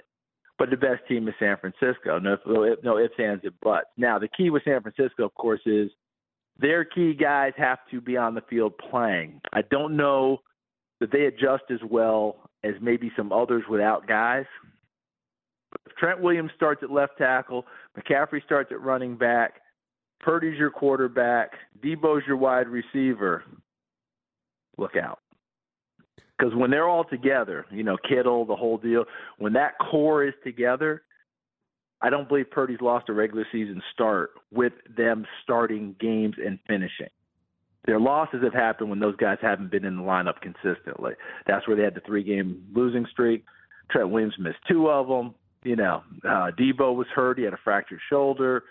[0.58, 2.18] But the best team is San Francisco.
[2.18, 2.38] No,
[2.84, 3.88] no, ifs, ands, and buts.
[3.98, 5.92] Now the key with San Francisco, of course, is
[6.58, 9.42] their key guys have to be on the field playing.
[9.52, 10.40] I don't know
[11.02, 14.46] that they adjust as well as maybe some others without guys.
[15.86, 17.66] If Trent Williams starts at left tackle,
[17.98, 19.56] McCaffrey starts at running back,
[20.26, 21.52] Purdy's your quarterback,
[21.84, 23.44] Deebo's your wide receiver.
[24.76, 25.20] Look out.
[26.38, 29.06] Because when they're all together, you know, Kittle, the whole deal,
[29.38, 31.04] when that core is together,
[32.02, 37.08] I don't believe Purdy's lost a regular season start with them starting games and finishing.
[37.86, 41.14] Their losses have happened when those guys haven't been in the lineup consistently.
[41.46, 43.46] That's where they had the three game losing streak.
[43.92, 45.36] Trent Williams missed two of them.
[45.64, 48.64] You know, uh, Debo was hurt; he had a fractured shoulder.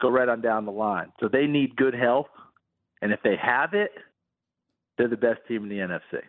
[0.00, 1.12] Go right on down the line.
[1.20, 2.28] So they need good health,
[3.02, 3.90] and if they have it,
[4.96, 6.22] they're the best team in the NFC.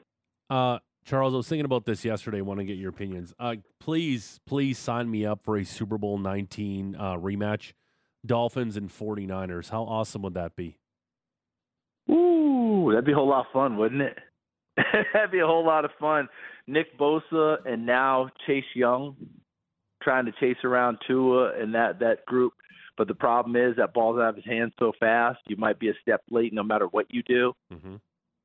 [0.49, 2.39] Uh, Charles, I was thinking about this yesterday.
[2.39, 3.34] I want to get your opinions.
[3.39, 7.73] Uh, please, please sign me up for a Super Bowl 19 uh, rematch.
[8.25, 9.69] Dolphins and 49ers.
[9.69, 10.77] How awesome would that be?
[12.12, 14.19] Ooh, that'd be a whole lot of fun, wouldn't it?
[15.13, 16.29] that'd be a whole lot of fun.
[16.67, 19.15] Nick Bosa and now Chase Young
[20.01, 22.53] trying to chase around Tua and that that group.
[23.02, 25.40] But the problem is that ball's out of his hands so fast.
[25.48, 27.54] You might be a step late no matter what you do.
[27.74, 27.96] Mm-hmm.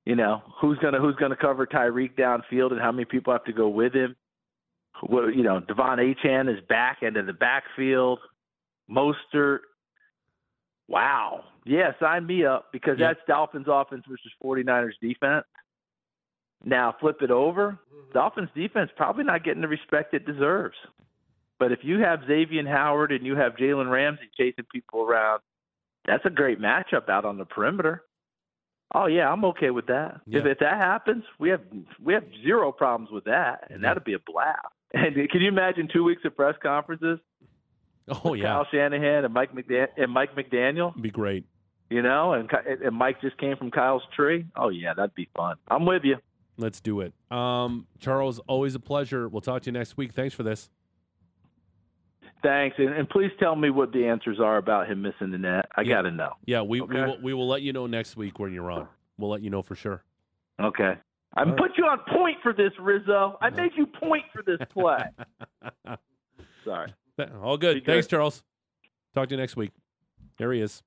[0.07, 3.53] You know who's gonna who's gonna cover Tyreek downfield and how many people have to
[3.53, 4.17] go with him.
[5.03, 8.19] What you know, De'Von Achane is back into the backfield.
[8.91, 9.59] Mostert.
[10.89, 11.45] Wow.
[11.67, 13.09] Yeah, sign me up because Yeah.
[13.09, 15.45] that's Dolphins offense versus 49ers defense.
[16.65, 17.79] Now flip it over.
[18.15, 20.79] Dolphins defense probably not getting the respect it deserves.
[21.59, 25.41] But if you have Xavien Howard and you have Jalen Ramsey chasing people around,
[26.05, 28.03] that's a great matchup out on the perimeter.
[28.95, 30.21] Oh yeah, I'm okay with that.
[30.27, 30.51] If Yeah.
[30.53, 31.63] if that happens, we have
[32.03, 34.59] we have zero problems with that, and that'd be a blast.
[34.95, 37.19] And can you imagine two weeks of press conferences?
[38.25, 38.45] Oh, yeah.
[38.45, 41.45] Kyle Shanahan and Mike McDan- and Mike McDaniel, It'd be great.
[41.91, 42.49] you know, and
[42.85, 44.47] and Mike just came from Kyle's tree.
[44.55, 45.57] Oh yeah, that'd be fun.
[45.69, 46.19] I'm with you.
[46.57, 47.13] Let's do it.
[47.33, 49.29] Um, Charles, always a pleasure.
[49.29, 50.13] We'll talk to you next week.
[50.13, 50.71] Thanks for this.
[52.43, 55.67] Thanks, and, and please tell me what the answers are about him missing the net.
[55.77, 55.97] I Yeah.
[55.97, 56.33] got to know.
[56.47, 58.87] Yeah, we, we, will, we will let you know next week when you're on.
[59.19, 60.05] We'll let you know for sure.
[60.61, 60.95] Okay.
[61.35, 61.57] I All right.
[61.59, 63.37] put you on point for this, Rizzo.
[63.41, 65.03] I made you point for this play.
[66.65, 66.93] Sorry.
[67.43, 67.75] All good.
[67.75, 67.87] Be good.
[67.93, 68.43] Thanks, Charles.
[69.15, 69.73] Talk to you next week.
[70.39, 70.83] There he is.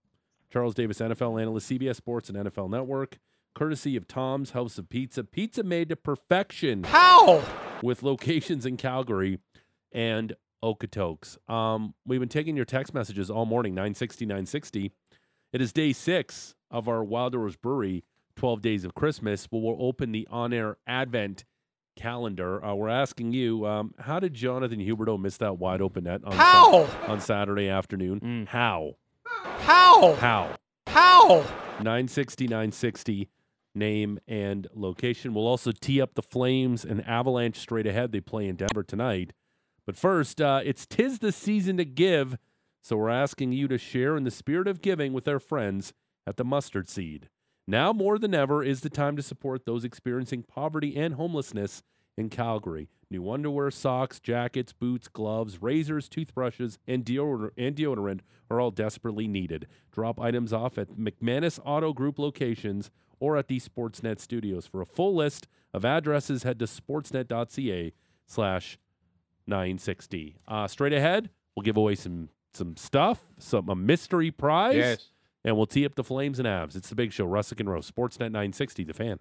[0.52, 3.18] Charles Davis, NFL analyst, CBS Sports and NFL Network,
[3.54, 5.24] courtesy of Tom's House of Pizza.
[5.24, 6.84] Pizza made to perfection.
[6.86, 7.44] How?
[7.84, 9.40] With locations in Calgary
[9.92, 11.38] and Okotoks.
[11.50, 14.92] Um, we've been taking your text messages all morning, 960, 960.
[15.54, 18.04] It is day six of our Wild Rose Brewery
[18.36, 19.48] 12 Days of Christmas.
[19.52, 21.46] Well, we'll open the on air Advent
[21.96, 22.64] calendar.
[22.64, 26.32] Uh, we're asking you, um, how did Jonathan Huberdeau miss that wide open net on,
[26.32, 26.88] Sun- How?
[27.08, 28.20] on Saturday afternoon?
[28.20, 28.48] Mm.
[28.48, 28.96] How?
[29.26, 30.16] How?
[30.16, 30.56] How?
[30.88, 31.28] How?
[31.82, 33.30] 960 960
[33.76, 35.34] name and location.
[35.34, 38.12] We'll also tee up the Flames and Avalanche straight ahead.
[38.12, 39.34] They play in Denver tonight.
[39.90, 42.38] But first, uh, it's tis the season to give,
[42.80, 45.94] so we're asking you to share in the spirit of giving with our friends
[46.28, 47.28] at the Mustard Seed.
[47.66, 51.82] Now more than ever is the time to support those experiencing poverty and homelessness
[52.16, 52.88] in Calgary.
[53.10, 58.20] New underwear, socks, jackets, boots, gloves, razors, toothbrushes, and deodorant, and deodorant
[58.52, 59.66] are all desperately needed.
[59.92, 64.68] Drop items off at McManus Auto Group locations or at the Sportsnet studios.
[64.68, 67.92] For a full list of addresses, head to sportsnet.ca
[68.28, 68.78] slash
[69.50, 70.38] 960.
[70.48, 75.12] Uh, straight ahead, we'll give away some some stuff, some a mystery prize, Yes.
[75.44, 76.76] and we'll tee up the Flames and Avs.
[76.76, 79.20] It's the Big Show, Russick and Rose, Sportsnet 960, The Fan.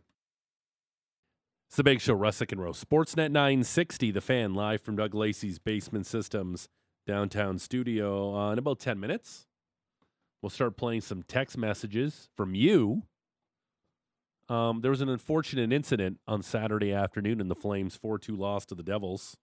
[1.68, 5.58] It's the Big Show, Russick and Rose, Sportsnet 960, The Fan, live from Doug Lacey's
[5.58, 6.68] Basement Systems
[7.06, 8.34] downtown studio.
[8.34, 9.46] Uh, in about 10 minutes,
[10.40, 13.02] we'll start playing some text messages from you.
[14.48, 18.64] Um, there was an unfortunate incident on Saturday afternoon in the Flames 4 2 loss
[18.66, 19.36] to the Devils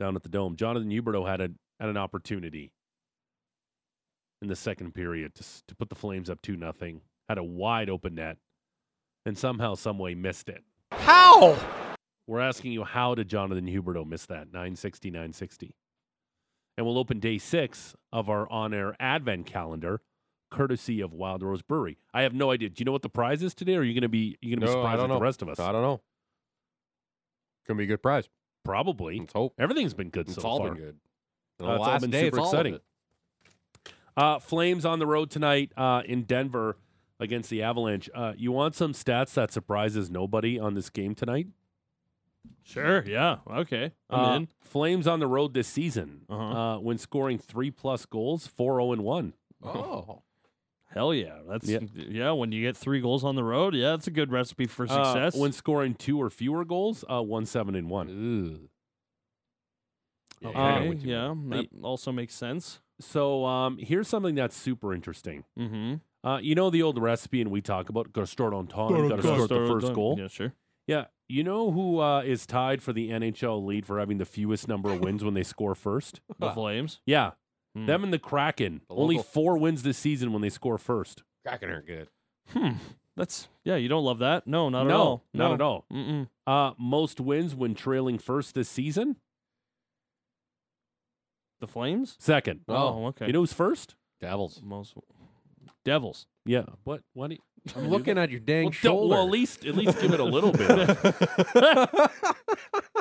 [0.00, 0.56] down at the Dome.
[0.56, 2.72] Jonathan Huberdeau had, a, had an opportunity
[4.42, 7.02] in the second period to, to put the Flames up 2 nothing.
[7.28, 8.38] Had a wide open net
[9.24, 10.64] and somehow, some way missed it.
[10.90, 11.56] How?
[12.26, 14.46] We're asking you how did Jonathan Huberdeau miss that?
[14.46, 15.76] 960, 960.
[16.76, 20.00] And we'll open day six of our on air advent calendar,
[20.50, 21.98] courtesy of Wild Rose Brewery.
[22.14, 22.70] I have no idea.
[22.70, 23.74] Do you know what the prize is today?
[23.74, 25.60] Or are you gonna be you gonna be No, surprised like the rest of us?
[25.60, 25.94] I don't know.
[25.94, 28.28] It's Gonna be a good prize.
[28.64, 29.18] Probably.
[29.20, 29.54] Let's hope.
[29.58, 30.36] Everything's been good so far.
[30.40, 30.68] It's so all far.
[30.74, 30.96] been good.
[31.60, 32.74] Uh, And the it's all last been day, super it's exciting.
[32.74, 32.82] it.
[34.16, 36.76] Uh, Flames on the road tonight uh, in Denver
[37.18, 38.08] against the Avalanche.
[38.14, 41.46] Uh, you want some stats that surprises nobody on this game tonight?
[42.64, 43.04] Sure.
[43.06, 43.38] Yeah.
[43.50, 43.92] Okay.
[44.08, 44.48] I'm Uh, in.
[44.62, 46.42] Flames on the road this season Uh-huh.
[46.42, 49.32] uh, when scoring three plus goals, 4 0 and 1.
[49.62, 50.22] Oh.
[50.92, 51.38] Hell yeah.
[51.48, 51.78] That's Yeah.
[51.94, 52.30] yeah.
[52.32, 54.88] When you get three goals on the road, yeah, that's a good recipe for Uh,
[55.04, 55.36] success.
[55.40, 58.08] when scoring two or fewer goals, uh, 1 7 and 1.
[58.08, 58.68] Ugh.
[60.40, 61.50] Yeah, Okay, I know okay, what you yeah, mean.
[61.50, 62.80] that also makes sense.
[62.98, 65.44] So um, here's something that's super interesting.
[65.58, 65.94] Mm-hmm.
[66.26, 69.08] Uh, you know the old recipe, and we talk about got to start on time,
[69.08, 70.16] got to start the first goal.
[70.18, 70.52] Yeah, sure.
[70.86, 74.66] Yeah, you know who uh, is tied for the NHL lead for having the fewest
[74.66, 76.20] number of wins when they score first?
[76.38, 77.00] The Flames.
[77.06, 77.32] Yeah,
[77.74, 77.86] Hmm.
[77.86, 78.80] them and the Kraken.
[78.88, 81.22] The Only local- four wins this season when they score first.
[81.46, 82.08] Kraken aren't good.
[82.48, 82.72] Hmm.
[83.16, 83.76] That's yeah.
[83.76, 84.46] You don't love that?
[84.46, 85.24] No, not no, at all.
[85.34, 85.54] not No.
[85.54, 85.84] at all.
[85.92, 86.28] Mm-mm.
[86.46, 89.16] Uh, most wins when trailing first this season.
[91.60, 92.16] The Flames.
[92.18, 92.60] Second.
[92.68, 93.26] Oh, okay.
[93.26, 93.94] You know who's first?
[94.20, 94.62] Devils.
[94.64, 94.94] Most
[95.84, 96.26] Devils.
[96.46, 96.64] Yeah.
[96.84, 97.02] What?
[97.12, 97.28] What?
[97.28, 97.40] Do you,
[97.76, 99.14] I'm looking at your dang well, shoulder.
[99.14, 100.68] well, at least at least give it a little bit.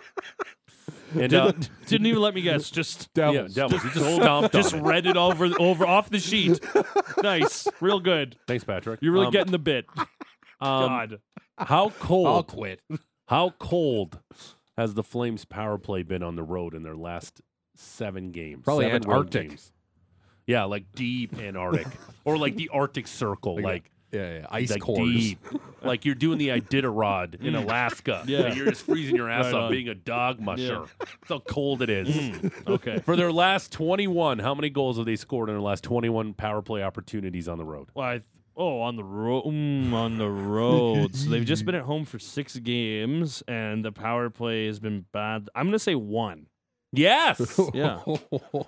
[1.14, 2.70] and uh, Didn't, didn't even let me guess.
[2.70, 3.84] Just yeah, Devils.
[3.84, 4.84] You just stomped just on it.
[4.84, 6.60] read it over over off the sheet.
[7.24, 8.38] nice, real good.
[8.48, 9.00] Thanks, Patrick.
[9.02, 9.86] You're really Um, getting the bit.
[9.98, 10.08] um,
[10.60, 11.20] God,
[11.58, 12.28] How cold?
[12.28, 12.82] I'll quit.
[13.28, 14.20] How cold
[14.78, 17.42] has the Flames power play been on the road in their last
[17.76, 18.64] seven games?
[18.64, 19.50] Probably seven road Antarctic.
[19.50, 19.72] games.
[20.48, 21.88] Yeah, like deep Antarctic,
[22.26, 24.46] or like the Arctic Circle, Like like Yeah, yeah.
[24.50, 25.00] Ice like cores.
[25.16, 25.40] deep,
[25.84, 28.24] like you're doing the Iditarod in Alaska.
[28.28, 28.40] Yeah.
[28.42, 29.72] Like, you're just freezing your ass Right off on.
[29.72, 30.86] being a dog musher.
[31.00, 32.52] That's how cold it is.
[32.68, 33.00] okay.
[33.00, 36.62] For their last 21, how many goals have they scored in their last 21 power
[36.62, 37.90] play opportunities on the road?
[37.94, 38.22] Well, I,
[38.58, 41.16] oh, on the road, mm, on the road.
[41.16, 45.06] so they've just been at home for six games, and the power play has been
[45.12, 45.50] bad.
[45.56, 46.48] I'm gonna say one.
[46.92, 47.60] Yes.
[47.76, 48.00] Yeah,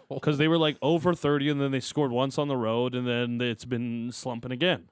[0.09, 3.07] because they were like over thirty, and then they scored once on the road, and
[3.07, 4.89] then it's been slumping again.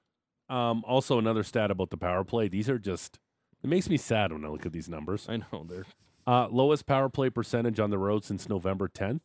[0.49, 2.47] Um, also, another stat about the power play.
[2.47, 3.19] These are just,
[3.63, 5.27] it makes me sad when I look at these numbers.
[5.29, 5.85] I know they're
[6.27, 9.21] Uh, lowest power play percentage on the road since November 10th.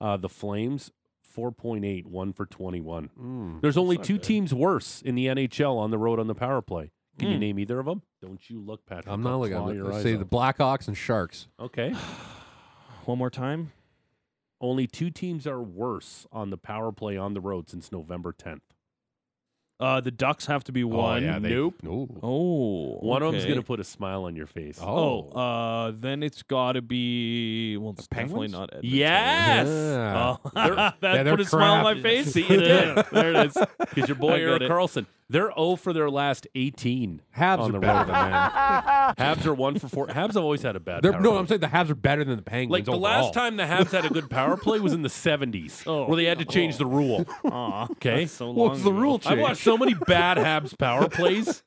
[0.00, 0.90] Uh, the Flames,
[1.36, 3.10] 4.8, one for 21.
[3.18, 3.60] Mm.
[3.60, 4.22] There's only two bad.
[4.24, 6.92] teams worse in the NHL on the road on the power play.
[7.18, 7.40] Can you Hmm.
[7.40, 8.02] name either of them?
[8.20, 9.08] Don't you look, Patrick.
[9.08, 9.94] I'm not looking I'm your it.
[9.96, 10.18] eyes Say out.
[10.18, 11.46] the Blackhawks and Sharks.
[11.60, 11.92] Okay.
[13.04, 13.72] one more time.
[14.60, 18.62] Only two teams are worse on the power play on the road since November 10th.
[19.80, 21.22] Uh, the Ducks have to be one.
[21.24, 21.74] yeah, they- nope.
[21.84, 22.20] Ooh.
[22.22, 23.52] Oh, One of them's okay.
[23.54, 24.78] going to put a smile on your face.
[24.80, 27.76] Oh, uh, then it's got to be.
[27.76, 28.52] Well, it's definitely Penguins?
[28.52, 28.90] not Edmonton.
[28.98, 29.66] Yes.
[29.68, 30.36] Yeah.
[30.46, 32.32] Oh, that yeah, they're put a smile on my face.
[32.32, 33.06] See, it did.
[33.12, 33.56] there it is.
[33.80, 34.70] Because your boy got Erik it.
[34.70, 38.06] Karlsson, they're 0 for their last 18 Habs on are the better road.
[38.08, 39.14] than them.
[39.16, 40.06] Habs are 1 for 4.
[40.08, 41.38] Habs have always had a bad They're- power no, play.
[41.38, 42.70] I'm saying the Habs are better than the Penguins.
[42.72, 43.02] Like the overall.
[43.24, 46.06] last time the Habs had a good power play was in the 70s, Oh.
[46.06, 47.24] where they had to change the rule.
[47.44, 48.20] Aw, Okay.
[48.20, 48.98] that's so What's long the ago.
[49.00, 49.40] rule I've change?
[49.40, 51.62] watched so many bad Habs power plays.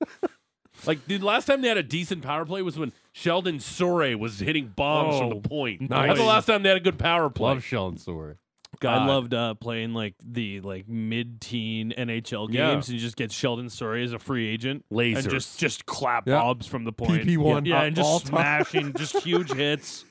[0.85, 4.39] Like the last time they had a decent power play was when Sheldon Souray was
[4.39, 5.81] hitting bombs from Oh, the point.
[5.89, 6.09] nice.
[6.09, 7.49] That's the last time they had a good power play.
[7.49, 8.35] Love Sheldon Souray.
[8.79, 9.01] God.
[9.01, 12.71] I loved uh, playing like the like mid-teen NHL Yeah.
[12.73, 15.17] games, and you just get Sheldon Souray as a free agent, Lasers.
[15.19, 16.35] and just just clap Yeah.
[16.39, 17.23] bobs from the point.
[17.23, 20.05] PP1 yeah, and just smashing, just huge hits.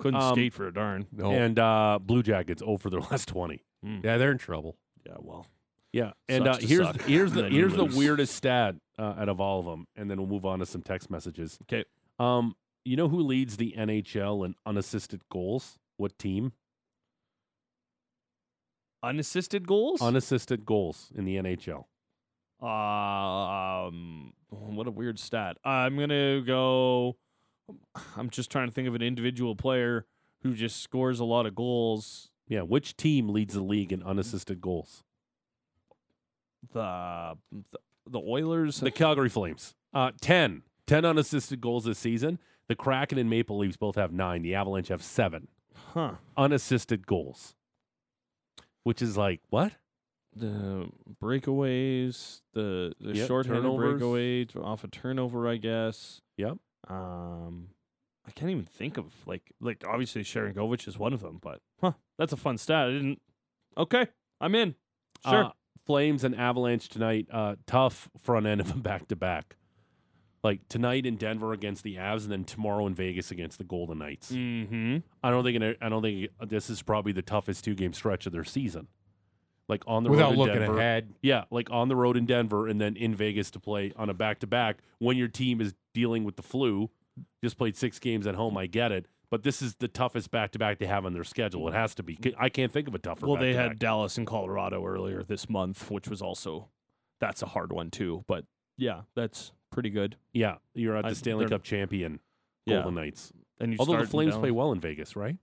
[0.00, 1.06] Couldn't Um, skate for a darn.
[1.12, 1.30] No.
[1.30, 3.62] And uh, Blue Jackets 0 for their last 20.
[4.02, 4.76] yeah, they're in trouble.
[5.06, 5.46] Yeah, well,
[5.92, 7.02] Yeah, and uh, here's suck.
[7.02, 10.16] here's the And here's the weirdest stat uh, out of all of them, and then
[10.18, 11.58] we'll move on to some text messages.
[11.62, 11.84] Okay.
[12.18, 15.78] Um, you know who leads the NHL in unassisted goals?
[15.96, 16.52] What team?
[19.04, 20.00] Unassisted goals.
[20.00, 21.84] Unassisted goals in the NHL.
[22.62, 25.56] um, what a weird stat.
[25.64, 27.16] I'm gonna go.
[28.16, 30.06] I'm just trying to think of an individual player
[30.42, 32.30] who just scores a lot of goals.
[32.48, 35.02] Yeah, which team leads the league in unassisted goals?
[36.72, 38.80] The the, the Oilers.
[38.80, 39.74] The Calgary Flames.
[39.92, 40.62] Uh, 10.
[40.86, 42.38] 10 unassisted goals this season.
[42.68, 44.42] The Kraken and Maple Leafs both have nine.
[44.42, 45.48] The Avalanche have seven
[45.92, 46.14] huh.
[46.36, 47.54] unassisted goals,
[48.84, 49.72] which is like what?
[50.36, 50.88] the
[51.22, 54.00] breakaways, the the Yep, short-handed turnovers.
[54.00, 56.20] breakaway off a turnover, I guess.
[56.36, 56.58] Yep.
[56.88, 57.68] Um,
[58.26, 61.92] I can't even think of like like obviously Sharangovich is one of them, but huh,
[62.18, 62.88] that's a fun stat.
[62.88, 63.20] I didn't.
[63.76, 64.06] Okay,
[64.40, 64.74] I'm in.
[65.28, 65.44] Sure.
[65.44, 65.50] Uh,
[65.86, 67.26] Flames and Avalanche tonight.
[67.30, 69.56] Uh, tough front end of a back to back.
[70.44, 73.98] Like tonight in Denver against the Avs, and then tomorrow in Vegas against the Golden
[73.98, 74.30] Knights.
[74.30, 74.98] mm-hmm.
[75.22, 75.76] I don't think.
[75.80, 78.88] I don't think this is probably the toughest two game stretch of their season.
[79.66, 80.78] Like on the Without road in looking Denver.
[80.78, 81.14] ahead.
[81.22, 84.14] Yeah, like on the road in Denver, and then in Vegas to play on a
[84.14, 86.90] back to back when your team is dealing with the flu.
[87.42, 88.58] Just played six games at home.
[88.58, 89.06] I get it.
[89.30, 91.66] But this is the toughest back to back they have on their schedule.
[91.68, 92.18] It has to be.
[92.38, 93.26] I can't think of a tougher.
[93.26, 93.68] Well, they back-to-back.
[93.70, 96.68] had Dallas and Colorado earlier this month, which was also
[97.18, 98.24] that's a hard one too.
[98.28, 98.44] But
[98.76, 100.16] yeah, that's pretty good.
[100.32, 102.20] Yeah, you're at I- the Stanley they're- Cup champion,
[102.66, 102.76] Yeah.
[102.76, 103.32] Golden Knights.
[103.60, 105.36] And you Although the start in Flames Dallas- play well in Vegas, right?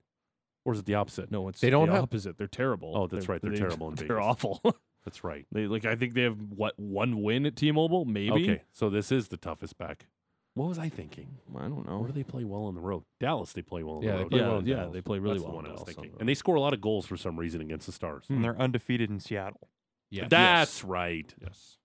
[0.65, 1.31] Or is it the opposite?
[1.31, 2.37] No, it's They don't the have- opposite.
[2.37, 2.93] They're terrible.
[2.95, 3.41] Oh, that's right.
[3.41, 4.07] They're they- terrible in Vegas.
[4.09, 4.27] They're Vegas.
[4.29, 4.61] awful.
[5.05, 5.47] That's right.
[5.51, 8.31] they like I think they have what one win at T-Mobile, maybe.
[8.43, 10.05] Okay, so this is the toughest back.
[10.53, 11.39] What was I thinking?
[11.57, 11.97] I don't know.
[11.99, 13.03] Where do they play well on the road?
[13.19, 14.29] Dallas, they play well on Yeah, the they road.
[14.29, 14.93] play yeah, well in yeah, Dallas.
[14.93, 15.53] they play really That's well.
[15.53, 16.11] the in one I was Dallas on thinking.
[16.13, 18.25] the And they score a lot of goals for some reason against the Stars.
[18.27, 18.33] Hmm.
[18.35, 19.69] And they're undefeated in Seattle.
[20.11, 20.27] Yeah.
[20.27, 21.33] That's right.
[21.41, 21.77] Yes.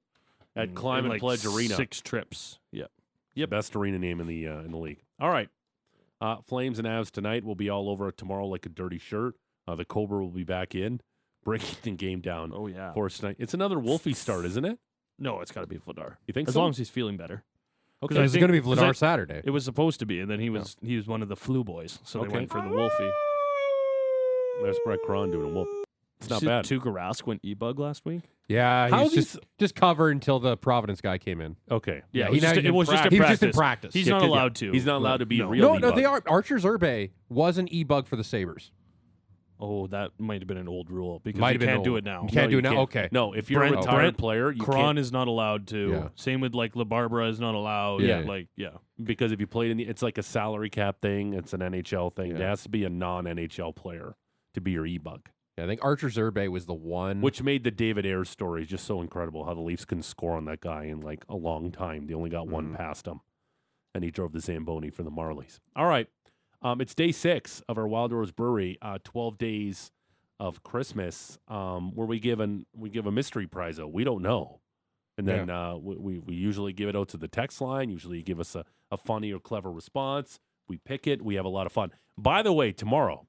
[0.56, 1.74] At In- in, Climate like Pledge Arena.
[1.76, 2.58] Six trips.
[2.72, 2.86] Yeah.
[3.34, 3.50] Yep.
[3.50, 5.02] Best arena name in the uh, in the league.
[5.20, 5.48] All right.
[6.20, 9.34] Uh, Flames and Avs tonight will be all over it tomorrow like a dirty shirt.
[9.68, 11.00] Uh, the Cobra will be back in,
[11.44, 12.94] breaking the game down Oh yeah.
[12.94, 13.36] for us tonight.
[13.38, 14.78] It's another Wolfie start, isn't it?
[15.18, 16.16] No, it's got to be Vladar.
[16.26, 16.60] You think As so?
[16.60, 17.42] long as he's feeling better.
[18.02, 18.18] okay.
[18.18, 19.42] I It's going to be Vladar I- Saturday.
[19.44, 21.62] It was supposed to be, and then he was he was one of the flu
[21.64, 22.28] boys, so Okay.
[22.28, 23.10] they went for the Wolfie.
[24.62, 25.68] There's Brett Krahn doing a whoop.
[26.18, 26.64] It's not Did bad.
[26.64, 28.22] Tuukka Rask went e-bug last week.
[28.48, 31.56] Yeah, How he's these- just just covered until the Providence guy came in.
[31.70, 32.02] Okay.
[32.12, 33.30] Yeah, Yeah, it he was, just, not- it was just a he was practice.
[33.40, 33.94] just in practice.
[33.94, 34.72] He's Yeah, not 'cause, yeah, allowed to.
[34.72, 35.46] He's not allowed to be No.
[35.46, 35.96] a real No, no, e-bug.
[35.96, 36.22] they are.
[36.26, 38.70] Archer Zerbe was an e-bug for the Sabres.
[39.58, 41.90] Oh, that might have been an old rule because Might you have been can't do
[41.92, 41.98] old.
[42.00, 42.22] it now.
[42.24, 42.68] You can't No, do it now.
[42.70, 42.78] can't.
[42.80, 43.08] Okay.
[43.10, 45.88] No, if you're Brent- a retired Brent player, you Krahn can't is not allowed to.
[45.90, 46.08] Yeah.
[46.14, 48.02] Same with like LaBarbera is not allowed.
[48.02, 48.18] Yeah.
[48.18, 48.68] Like yeah.
[49.02, 51.32] because if you played in the, it's like a salary cap thing.
[51.32, 52.32] It's an NHL thing.
[52.32, 52.38] Yeah.
[52.38, 54.14] There has to be a non-NHL player
[54.54, 57.20] to be your e-bug, Yeah, I think Archer Zerbe was the one.
[57.22, 59.44] which made the David Ayres story just so incredible.
[59.44, 62.06] How the Leafs can score on that guy in like a long time.
[62.06, 62.76] They only got one Mhm.
[62.76, 63.20] past him,
[63.94, 65.60] and he drove the Zamboni for the Marlies.
[65.74, 66.08] All right,
[66.62, 68.76] um, it's day six of our Wild Rose Brewery.
[68.82, 69.92] Uh, Twelve days
[70.38, 73.92] of Christmas, um, where we give an we give a mystery prize out.
[73.92, 74.60] We don't know.
[75.18, 77.88] And then uh, we, we we usually give it out to the text line.
[77.88, 80.38] Usually, you give us a, a funny or clever response.
[80.68, 81.22] We pick it.
[81.24, 81.92] We have a lot of fun.
[82.18, 83.26] By the way, tomorrow,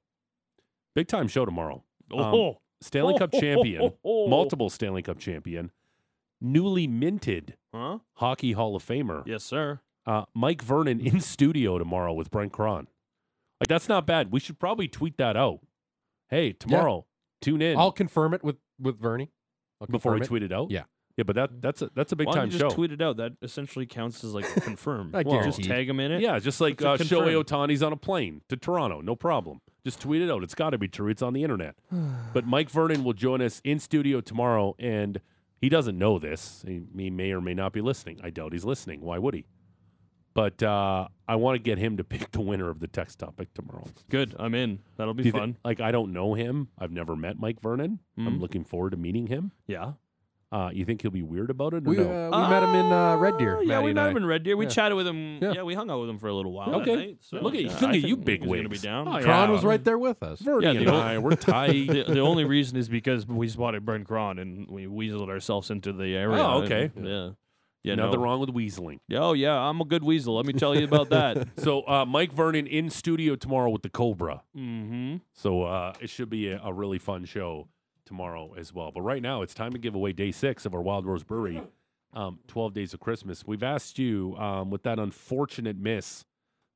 [0.94, 1.84] big time show tomorrow.
[2.12, 5.70] Um, Oh, Stanley Cup champion, multiple Stanley Cup champion,
[6.40, 7.98] newly minted huh?
[8.14, 9.80] Hockey Hall of Famer, Yes, sir.
[10.06, 12.86] uh, Mike Vernon in studio tomorrow with Brent Krahn.
[13.60, 14.30] Like that's not bad.
[14.32, 15.60] We should probably tweet that out.
[16.30, 17.06] Hey, tomorrow,
[17.42, 19.30] tune in I'll confirm it with with Vernie
[19.80, 20.26] I'll before we it.
[20.26, 20.70] tweet it out.
[20.70, 20.84] Yeah.
[21.18, 22.74] Yeah, but that that's a that's a big Why time don't you just show.
[22.76, 23.18] tweet it out?
[23.18, 25.14] That essentially counts as like confirmed.
[25.14, 25.68] I Well, just guarantee.
[25.68, 26.20] tag him in it.
[26.22, 27.34] Yeah, just like It's a uh, Shohei.
[27.44, 29.02] Otani's on a plane to Toronto.
[29.02, 29.60] No problem.
[29.84, 30.42] Just tweet it out.
[30.42, 31.08] It's got to be true.
[31.10, 31.74] It's on the internet.
[32.32, 35.20] but Mike Vernon will join us in studio tomorrow, and
[35.60, 36.64] he doesn't know this.
[36.66, 38.20] He, he may or may not be listening.
[38.22, 39.00] I doubt he's listening.
[39.00, 39.44] Why would he?
[40.34, 43.52] But uh, I want to get him to pick the winner of the text topic
[43.54, 43.86] tomorrow.
[44.08, 44.36] Good.
[44.38, 44.78] I'm in.
[44.96, 45.56] That'll be Do you thi- fun.
[45.64, 46.68] like I don't know him.
[46.78, 47.98] I've never met Mike Vernon.
[48.16, 48.40] I'm Mhm.
[48.40, 49.50] looking forward to meeting him.
[49.66, 49.92] yeah.
[50.50, 51.86] Uh, you think he'll be weird about it?
[51.86, 52.30] Or We, no?
[52.32, 53.58] uh, we met him in uh, Red Deer.
[53.58, 54.56] Oh, Yeah, Matty we met him in Red Deer.
[54.56, 54.70] We Yeah.
[54.70, 55.38] chatted with him.
[55.42, 55.52] Yeah.
[55.56, 55.62] Yeah.
[55.64, 56.76] we hung out with him for a little while.
[56.76, 56.96] Okay.
[56.96, 59.06] Night, so, Look at- yeah, look at you big he's gonna be down.
[59.08, 59.24] Oh, yeah.
[59.26, 60.40] Krahn was right there with us.
[60.40, 61.86] Vernon Yeah, and the ol- I, we're tight.
[61.88, 65.92] the, the only reason is because we spotted Brent Krahn and we weaseled ourselves into
[65.92, 66.42] the area.
[66.42, 66.90] Oh, and- okay.
[66.96, 67.30] yeah.
[67.84, 67.94] Yeah.
[67.94, 68.24] Nothing no.
[68.24, 68.98] wrong with weaseling.
[69.14, 70.34] Oh yeah, I'm a good weasel.
[70.36, 71.48] Let me tell you about that.
[71.58, 74.42] So uh, Mike Vernon in studio tomorrow with the Cobra.
[74.56, 75.16] mm-hmm.
[75.32, 77.68] So uh, it should be a, a really fun show
[78.08, 78.90] tomorrow as well.
[78.90, 81.62] But right now, it's time to give away day six of our Wild Rose Brewery,
[82.14, 83.46] um, 12 Days of Christmas.
[83.46, 86.24] We've asked you um, with that unfortunate miss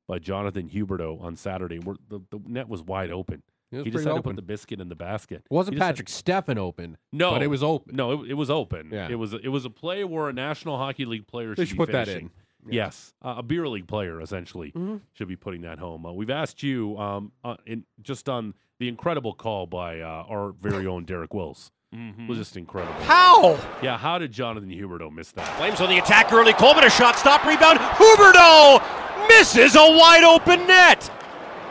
[0.07, 1.79] by Jonathan Huberdeau on Saturday.
[1.79, 3.41] Where the, the net was wide open.
[3.71, 5.43] Was he just had to put the biscuit in the basket.
[5.49, 6.97] Wasn't just had- Patrick Steffen open?
[7.11, 7.95] No, but it was open.
[7.95, 8.89] No, it, it was open.
[8.91, 9.07] Yeah.
[9.09, 11.91] It was it was a play where a National Hockey League player They should put
[11.91, 12.29] that finishing.
[12.67, 12.73] In.
[12.73, 15.01] Yes, uh, a beer league player essentially Mhm.
[15.13, 16.05] should be putting that home.
[16.05, 20.53] Uh, we've asked you um, uh, in, just on the incredible call by uh, our
[20.61, 21.71] very own Derek Wills.
[21.93, 22.23] Mm-hmm.
[22.23, 22.99] It was just incredible.
[23.03, 23.59] How?
[23.83, 25.45] Yeah, how did Jonathan Huberdeau miss that?
[25.57, 26.53] Flames on the attack early.
[26.53, 27.77] Coleman a shot, stop, rebound.
[27.79, 31.03] Huberdeau misses a wide open net.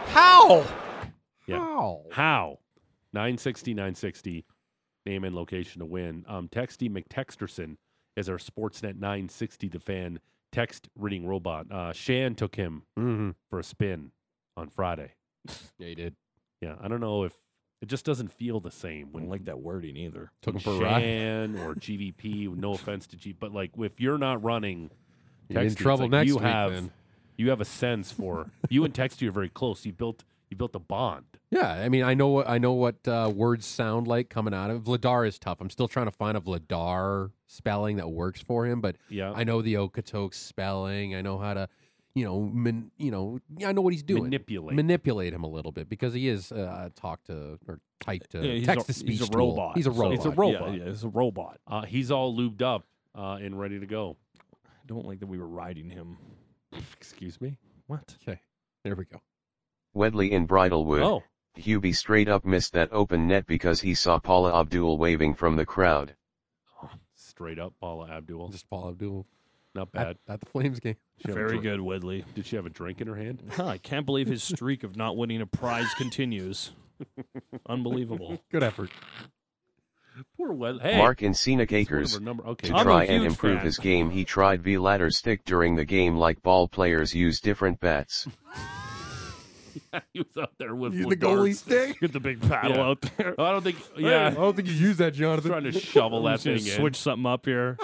[0.07, 0.65] How?
[1.49, 1.59] Yeah.
[1.59, 2.03] How?
[2.13, 2.59] How?
[3.13, 4.45] 960, 960,
[5.07, 6.25] name and location to win.
[6.29, 7.77] Um, Texty McTexterson
[8.17, 10.21] is our Sportsnet 960 the fan
[10.53, 11.67] text reading robot.
[11.71, 13.31] Uh, Shan took him Mm-hmm.
[13.51, 14.13] for a spin
[14.57, 15.13] on Friday.
[15.79, 16.15] Yeah, he did.
[16.61, 17.33] Yeah, I don't know if
[17.81, 20.31] it just doesn't feel the same I don't like that wording either.
[20.43, 21.01] Took him for a ride.
[21.03, 22.55] Shan or GVP.
[22.57, 24.91] No offense to G, but like if you're not running,
[25.49, 26.45] You're in trouble like next you week.
[26.45, 26.93] have then.
[27.37, 29.85] you have a sense for you and Texty are very close.
[29.85, 30.23] You built
[30.53, 31.25] you built a bond.
[31.51, 34.71] Yeah, I mean, I know what I know what uh, words sound like coming out
[34.71, 35.61] of Vladar is tough.
[35.61, 39.45] I'm still trying to find a Vladar spelling that works for him, but Yeah, I
[39.45, 41.15] know the Okotoks spelling.
[41.15, 41.69] I know how to,
[42.15, 44.25] you know, man, you know, I know what he's doing.
[44.25, 44.77] manipulate.
[44.77, 48.53] Manipulate him a little bit because he is uh, talk to or type to Yeah,
[48.55, 49.11] he's text a, to speech.
[49.19, 49.51] He's a tool.
[49.57, 49.77] robot.
[49.77, 50.17] He's a so- robot.
[50.17, 50.71] He's a robot.
[50.73, 51.61] Yeah, yeah, he's a robot.
[51.67, 52.87] uh, he's all lubed up
[53.17, 54.17] uh, and ready to go.
[54.67, 56.19] I don't like that we were riding him.
[56.99, 57.59] Excuse me.
[57.87, 58.17] What?
[58.27, 58.41] Okay,
[58.85, 59.21] there we go.
[59.95, 61.03] Wedley in Bridlewood.
[61.03, 61.23] Oh,
[61.59, 65.67] Hubie straight up missed that open net because he saw Paula Abdul waving from the
[65.67, 66.15] crowd.
[67.15, 68.49] straight up, Paula Abdul.
[68.49, 69.27] Just Paul Abdul
[69.75, 70.17] Not bad.
[70.29, 70.97] at the Flames game.
[71.19, 72.25] She have a Very good, Wedley.
[72.35, 73.43] Did she have a drink in her hand?
[73.53, 76.73] Huh, I can't believe his streak of not winning a prize continues.
[77.69, 78.39] Unbelievable.
[78.51, 78.91] Good effort.
[80.37, 80.77] Poor Wes.
[80.83, 82.47] Hey, Mark in Scenic it's one of Acres.
[82.53, 83.65] Okay, To I'm try and improve fan.
[83.65, 88.27] his game, he tried Vladar stick during the game like ball players use different bats.
[90.13, 91.59] he was out there with the goalie darts.
[91.61, 92.01] stick.
[92.01, 92.83] Get the big paddle Yeah.
[92.87, 93.41] out there.
[93.41, 93.77] I don't think.
[93.99, 95.51] Yeah, I don't think you use that, Jonathan.
[95.51, 96.61] trying to shovel that thing in.
[96.61, 97.77] switch something up here.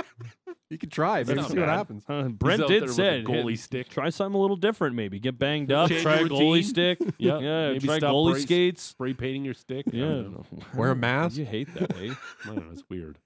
[0.71, 1.23] You can try.
[1.23, 2.05] Maybe not see what happens.
[2.09, 3.89] Uh, Brent out did say a goalie stick.
[3.89, 5.19] Try something a little different, maybe.
[5.19, 5.89] Get banged up.
[5.89, 6.99] Change try a goalie stick.
[7.17, 7.69] Yeah, yeah.
[7.73, 8.83] maybe try stop goalie brace- skates.
[8.83, 9.87] Spray painting your stick.
[9.93, 10.05] I Yeah.
[10.07, 10.45] don't know.
[10.75, 11.37] Wear a mask.
[11.39, 12.13] You hate that, eh?
[12.45, 12.73] I don't know.
[12.73, 13.19] It's weird.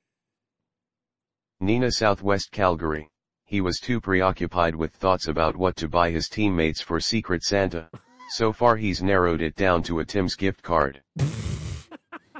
[1.60, 3.08] Nina Southwest Calgary.
[3.44, 7.88] He was too preoccupied with thoughts about what to buy his teammates for Secret Santa.
[8.34, 11.02] So far he's narrowed it down to a Tim's gift card.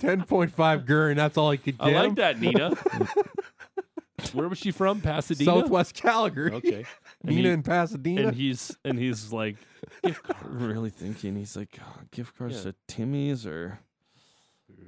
[0.00, 1.16] Ten point five Gurn.
[1.16, 1.86] That's all he could get.
[1.86, 1.98] I give.
[2.02, 2.74] like that, Nina.
[4.32, 5.00] Where was she from?
[5.00, 5.50] Pasadena.
[5.50, 6.52] Southwest Calgary.
[6.52, 6.84] Okay.
[7.22, 8.28] And Nina he- in Pasadena.
[8.28, 9.56] and he's and he's like
[10.02, 12.70] gift card, really thinking he's like "Oh, gift cards Yeah.
[12.70, 13.78] to Timmy's or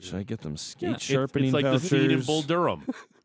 [0.01, 1.83] should I get them skate Yeah, it's, sharpening it's like vouchers?
[1.83, 2.85] the scene in Bull Durham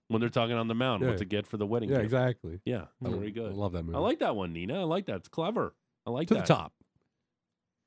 [0.10, 1.02] when they're talking on the mound.
[1.04, 1.10] Yeah.
[1.10, 1.90] What to get for the wedding?
[1.90, 2.06] yeah, gift.
[2.06, 2.60] exactly.
[2.66, 3.52] Yeah, I- very good.
[3.52, 3.96] I love that movie.
[3.96, 4.82] I like that one, Nina.
[4.82, 5.16] I like that.
[5.18, 5.74] It's clever.
[6.06, 6.46] I like to that.
[6.46, 6.74] the top.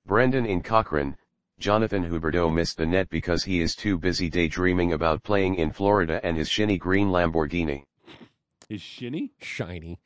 [0.06, 1.16] Brendan in Cochrane,
[1.58, 6.20] Jonathan Huberdeau missed the net because he is too busy daydreaming about playing in Florida
[6.24, 7.84] and his shiny green Lamborghini.
[8.68, 9.32] Is Shinny?
[9.40, 10.00] Shiny.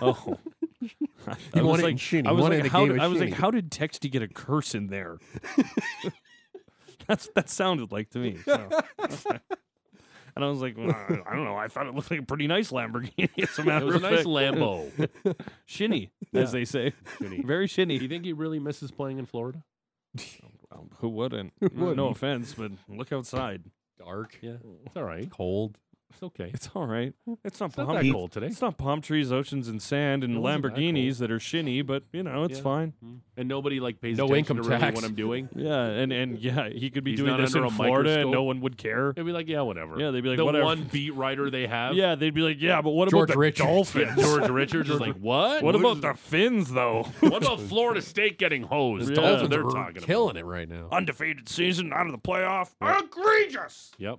[0.00, 0.38] Oh.
[1.26, 2.28] I He was like, in shinny.
[2.28, 4.74] I was like, how did, of I was like, how did Texty get a curse
[4.74, 5.18] in there?
[7.06, 8.38] That's that sounded like to me.
[8.44, 8.68] so.
[10.36, 11.56] And I was like, well, I I don't know.
[11.56, 13.28] I thought it looked like a pretty nice Lamborghini.
[13.42, 14.26] As a matter It was a of nice fact.
[14.26, 15.36] Lambo.
[15.66, 16.92] shinny, as they say.
[17.18, 17.42] Shinny.
[17.42, 17.98] Very shinny.
[17.98, 19.62] Do you think he really misses playing in Florida?
[20.98, 21.52] Who wouldn't?
[21.60, 21.96] wouldn't?
[21.96, 23.62] No offense, but look outside.
[23.98, 24.38] Dark.
[24.42, 24.56] Yeah,
[24.86, 25.30] it's all right.
[25.30, 25.78] Cold.
[26.14, 26.50] It's okay.
[26.54, 27.12] It's all right.
[27.44, 28.46] It's not It's not palm that cold today.
[28.46, 31.82] It's not palm trees, oceans, and sand, and It wasn't that Lamborghinis that, are shinny,
[31.82, 32.62] but you know it's Yeah.
[32.64, 32.92] fine.
[33.04, 33.18] Mm.
[33.36, 34.94] And nobody like pays No attention income to really tax.
[34.94, 35.48] what I'm doing.
[35.56, 38.10] Yeah, and and yeah, he could be He's doing not this in under a Florida,
[38.10, 38.46] and no microscope.
[38.46, 39.12] one would care.
[39.14, 39.98] They'd be like, yeah, whatever.
[39.98, 40.64] Yeah, they'd be like, the whatever.
[40.64, 41.94] one beat writer they have.
[41.94, 43.68] Yeah, they'd be like, yeah, but what George about the Richards.
[43.68, 44.22] Dolphins?
[44.22, 45.62] George Richards is like, what?
[45.64, 47.08] What is- about the Finns though?
[47.20, 49.08] What about Florida State getting hosed?
[49.10, 49.14] Yeah.
[49.16, 50.88] That's what Dolphins they're are talking killing it right now.
[50.92, 52.70] Undefeated season, out of the playoff.
[52.80, 53.90] Egregious.
[53.98, 54.18] Yep.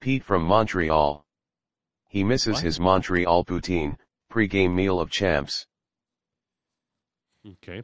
[0.00, 1.24] Pete from Montreal.
[2.08, 2.62] He misses What?
[2.64, 3.96] his Montreal poutine,
[4.30, 5.66] pre-game meal of champs.
[7.46, 7.82] Okay.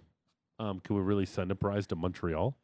[0.59, 2.57] Um, can we really send a prize to Montreal?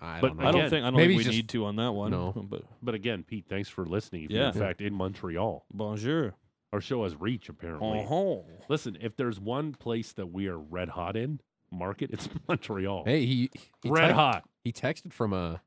[0.00, 0.48] I But don't know.
[0.48, 2.10] I don't think I don't maybe think we just- need to on that one.
[2.10, 2.32] No.
[2.48, 4.24] but But again, Pete, thanks for listening.
[4.24, 4.48] If you're Yeah.
[4.48, 6.34] in fact in Montreal, bonjour.
[6.72, 8.00] our show has reach apparently.
[8.00, 8.42] Uh-huh.
[8.68, 11.40] Listen, if there's one place that we are red hot in,
[11.70, 13.04] market, it's Montreal.
[13.04, 13.50] Hey, he,
[13.82, 14.44] he red te- hot.
[14.64, 15.60] He texted from a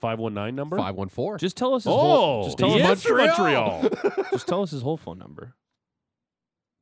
[0.00, 0.76] Five one nine number.
[0.76, 1.38] five one four.
[1.38, 2.44] Just tell us his Oh, whole.
[2.44, 3.88] Just tell, he us, is Montreal.
[4.30, 5.54] just tell us his whole phone number.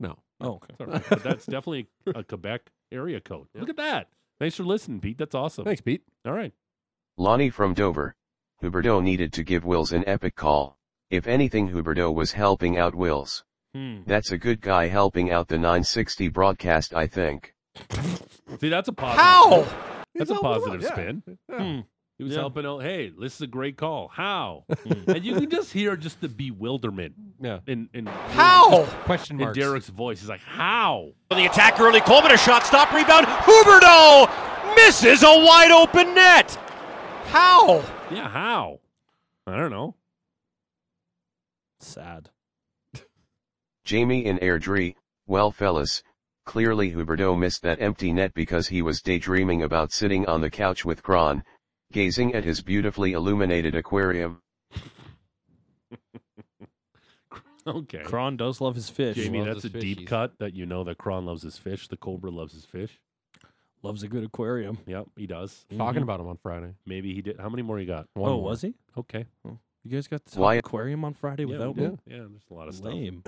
[0.01, 0.19] No.
[0.41, 0.67] Oh, okay.
[0.71, 3.47] It's all right, but that's definitely a Quebec area code.
[3.55, 4.09] Look at that.
[4.41, 5.17] Thanks for listening, Pete.
[5.19, 5.65] That's awesome.
[5.65, 6.03] Thanks, Pete.
[6.27, 6.53] All right.
[7.17, 8.17] Lonnie from Dover.
[8.63, 10.77] Huberdeau needed to give Wills an epic call.
[11.11, 13.45] If anything Huberdeau was helping out Wills.
[13.75, 13.99] Hmm.
[14.07, 17.55] That's a good guy helping out the 960 broadcast I think.
[18.61, 19.25] See, that's a positive.
[19.25, 19.67] How?
[20.15, 21.23] That's a positive spin.
[21.51, 21.81] Hmm.
[22.19, 22.41] He was Yeah.
[22.41, 22.79] helping out.
[22.83, 24.09] Hey, this is a great call.
[24.09, 24.65] How?
[24.85, 25.11] Hmm.
[25.11, 27.59] and you can just hear just the bewilderment Yeah.
[27.67, 28.85] in in How?
[29.05, 29.53] Question in.
[29.53, 30.21] Derek's voice.
[30.21, 32.01] He's like, "How?" The attack early.
[32.01, 32.65] Coleman a shot.
[32.65, 32.93] Stop.
[32.93, 33.27] Rebound.
[33.27, 36.53] Huberdeau misses a wide open net.
[37.27, 37.83] How?
[38.13, 38.79] Yeah, how?
[39.47, 39.97] I don't know.
[41.81, 42.31] Sad.
[43.85, 44.95] Jamie in Airdrie.
[45.27, 46.03] Well fellas,
[46.45, 50.85] clearly Huberdeau missed that empty net because he was daydreaming about sitting on the couch
[50.85, 51.43] with Krahn,
[51.95, 54.43] gazing at his beautifully illuminated aquarium.
[57.67, 58.01] Okay.
[58.01, 59.17] Krahn does love his fish.
[59.17, 60.07] Jamie, loves that's a his deep fishies.
[60.07, 61.89] cut that you know that Krahn loves his fish.
[61.89, 63.01] The Cobra loves his fish.
[63.83, 64.77] Loves a good aquarium.
[64.87, 65.65] Yep, he does.
[65.71, 65.79] Mm-hmm.
[65.79, 66.75] Talking about him on Friday.
[66.85, 67.41] Maybe he did.
[67.41, 68.07] How many more you got?
[68.17, 68.45] Oh, One oh, more.
[68.51, 68.75] was he?
[68.99, 69.25] Okay.
[69.47, 71.85] You guys got the Why- aquarium on Friday Yeah, without me?
[72.07, 72.93] Yeah, there's a lot of stuff.
[72.93, 73.23] Lame.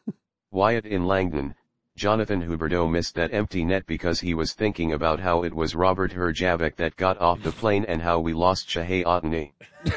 [0.50, 1.54] Wyatt in Langdon.
[1.96, 6.12] Jonathan Huberdeau missed that empty net because he was thinking about how it was Robert
[6.12, 9.52] Herjavec that got off the plane and how we lost Shahei Otney.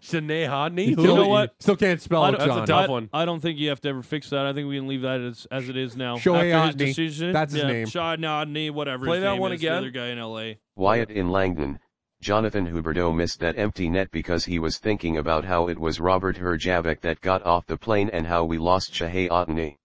[0.00, 0.88] Shanae Hodney?
[0.88, 1.54] You know what?
[1.58, 3.10] Still can't spell it, don't, That's a tough I, one.
[3.12, 4.46] I don't think you have to ever fix that.
[4.46, 6.16] I think we can leave that as, as it is now.
[6.16, 6.86] Shohei After Otney.
[6.86, 7.86] decision, That's his yeah, name.
[7.88, 9.04] Shad Nodney, whatever.
[9.04, 9.72] Play his that name one is, again.
[9.72, 10.58] The other guy in L.A.
[10.76, 11.80] Wyatt in Langdon.
[12.22, 16.36] Jonathan Huberdeau missed that empty net because he was thinking about how it was Robert
[16.36, 19.76] Herjavec that got off the plane and how we lost Shahei Otney.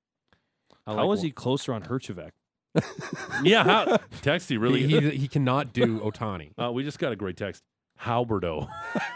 [0.88, 2.32] I How like is he closer on Herchevek?
[3.44, 3.86] Yeah, how?
[4.22, 4.86] Texty really.
[4.86, 6.52] He, he, he cannot do Otani.
[6.62, 7.64] uh, we just got a great text.
[8.00, 8.70] Halberto.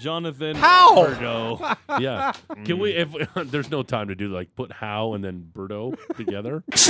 [0.00, 1.06] Jonathan How?
[1.06, 1.76] Berdo.
[2.00, 2.32] yeah.
[2.64, 2.92] Can we?
[2.92, 6.62] If there's no time to do like put how and then Berto together.
[6.72, 6.88] Is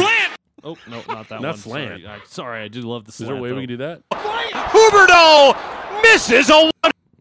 [0.65, 1.43] Oh no, not that one.
[1.43, 1.57] Not one.
[1.57, 2.03] slant.
[2.03, 2.07] Sorry.
[2.07, 3.27] I, sorry, I do love the slant.
[3.27, 3.55] Is there a way though.
[3.57, 4.03] we can do that?
[4.11, 6.71] Huberdeau misses a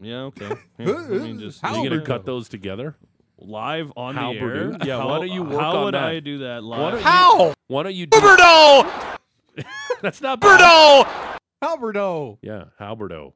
[0.00, 0.50] Yeah, okay.
[0.78, 2.96] Yeah, I mean, just Are you gonna cut those together?
[3.40, 4.48] Live on How the air.
[4.70, 4.76] Purdue?
[4.84, 6.02] Yeah, how, why don't you work How on would that?
[6.04, 6.92] I do that Why live?
[6.94, 7.54] don't How?
[7.68, 8.18] Why don't you do?
[8.18, 9.18] Huberto
[10.02, 10.60] That's not bad.
[10.60, 12.38] Huberto Alberto.
[12.42, 13.32] Yeah, Halberto.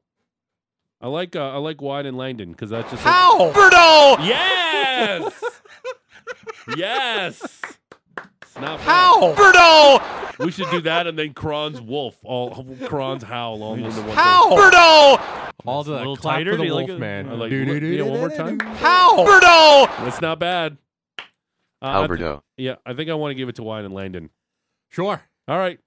[1.01, 3.51] I like uh, I like Wide and Langdon because that's just How?
[3.51, 5.43] Huberto yes,
[6.77, 7.61] yes.
[8.41, 8.81] It's not bad.
[8.81, 9.33] How?
[9.33, 14.09] Huberto We should do that and then Krahn's wolf, all Krahn's howl all into one.
[14.15, 14.49] How?
[15.61, 16.51] Huberto All to a the little clap tighter?
[16.51, 16.99] for the Do you like wolf it?
[16.99, 17.29] man.
[17.29, 18.03] I like- Do-do-do-do-do-do-do.
[18.03, 18.59] yeah, one more time.
[18.59, 19.17] How?
[19.17, 20.77] Huberto That's not bad.
[21.19, 21.23] Uh,
[21.81, 22.43] I th- Alberto.
[22.57, 24.29] yeah, I think I want to give it to Wide and Langdon.
[24.89, 25.21] Sure.
[25.47, 25.79] All right.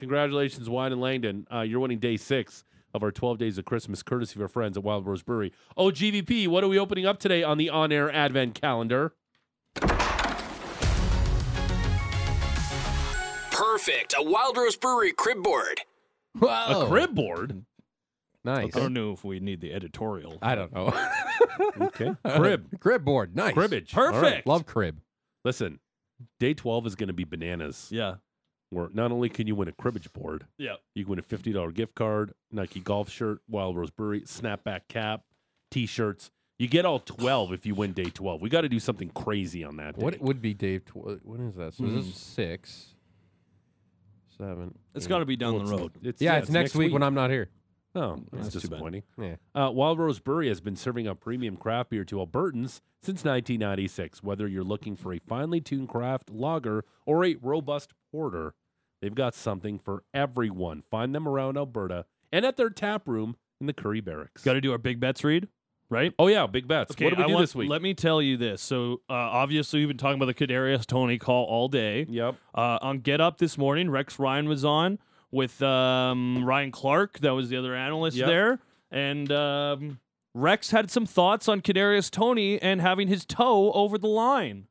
[0.00, 1.46] Congratulations, Wine and Langdon.
[1.52, 4.76] Uh, you're winning day six of our 12 days of Christmas, courtesy of our friends
[4.76, 5.52] at Wild Rose Brewery.
[5.76, 9.14] Oh, GVP, what are we opening up today on the on air advent calendar?
[13.50, 14.14] Perfect.
[14.18, 15.80] A Wild Rose Brewery crib board.
[16.38, 16.82] Whoa.
[16.82, 17.64] A crib board.
[18.46, 18.76] Nice.
[18.76, 20.38] I don't know if we need the editorial.
[20.40, 20.94] I don't know.
[21.80, 22.14] Okay.
[22.24, 22.66] Crib.
[22.80, 23.36] crib board.
[23.36, 23.52] Nice.
[23.52, 23.92] Cribbage.
[23.92, 24.22] Perfect.
[24.22, 24.46] Right.
[24.46, 25.00] Love crib.
[25.44, 25.80] Listen,
[26.40, 27.88] day 12 is going to be bananas.
[27.90, 28.16] Yeah.
[28.70, 30.76] Where not only can you win a cribbage board, Yeah.
[30.94, 35.22] you can win a $50 gift card, Nike golf shirt, Wild Rose Brewery, snapback cap,
[35.70, 36.30] t shirts.
[36.58, 38.40] You get all 12 if you win day 12.
[38.40, 40.04] We got to do something crazy on that day.
[40.04, 40.84] What would be Dave?
[40.86, 41.74] Tw- what is that?
[41.74, 42.10] So this is hmm.
[42.12, 42.94] six,
[44.36, 44.78] seven.
[44.94, 45.92] It's got to be down Well, the road.
[46.02, 47.50] It's, Yeah, it's, next, week, when I'm not here.
[47.96, 49.02] Oh, that's, That's disappointing.
[49.18, 49.36] Yeah.
[49.54, 54.22] Uh, Wild Rose Brewery has been serving up premium craft beer to Albertans since 1996.
[54.22, 58.54] Whether you're looking for a finely tuned craft lager or a robust porter,
[59.00, 60.82] they've got something for everyone.
[60.90, 64.42] Find them around Alberta and at their tap room in the Currie Barracks.
[64.44, 65.48] Got to do our big bets read,
[65.88, 66.12] right?
[66.18, 66.90] oh yeah, big bets.
[66.90, 67.70] what do we I do want- this week?
[67.70, 68.60] Let me tell you this.
[68.60, 72.04] So uh, obviously we've been talking about the Kadarius Toney call all day.
[72.10, 72.34] yep.
[72.54, 74.98] Uh, on Get Up this morning, Rex Ryan was on
[75.30, 77.18] with um, Ryan Clark.
[77.20, 78.26] That was the other analyst Yep.
[78.28, 78.58] there,
[78.90, 79.98] and um,
[80.34, 84.66] Rex had some thoughts on Kadarius Toney and having his toe over the line.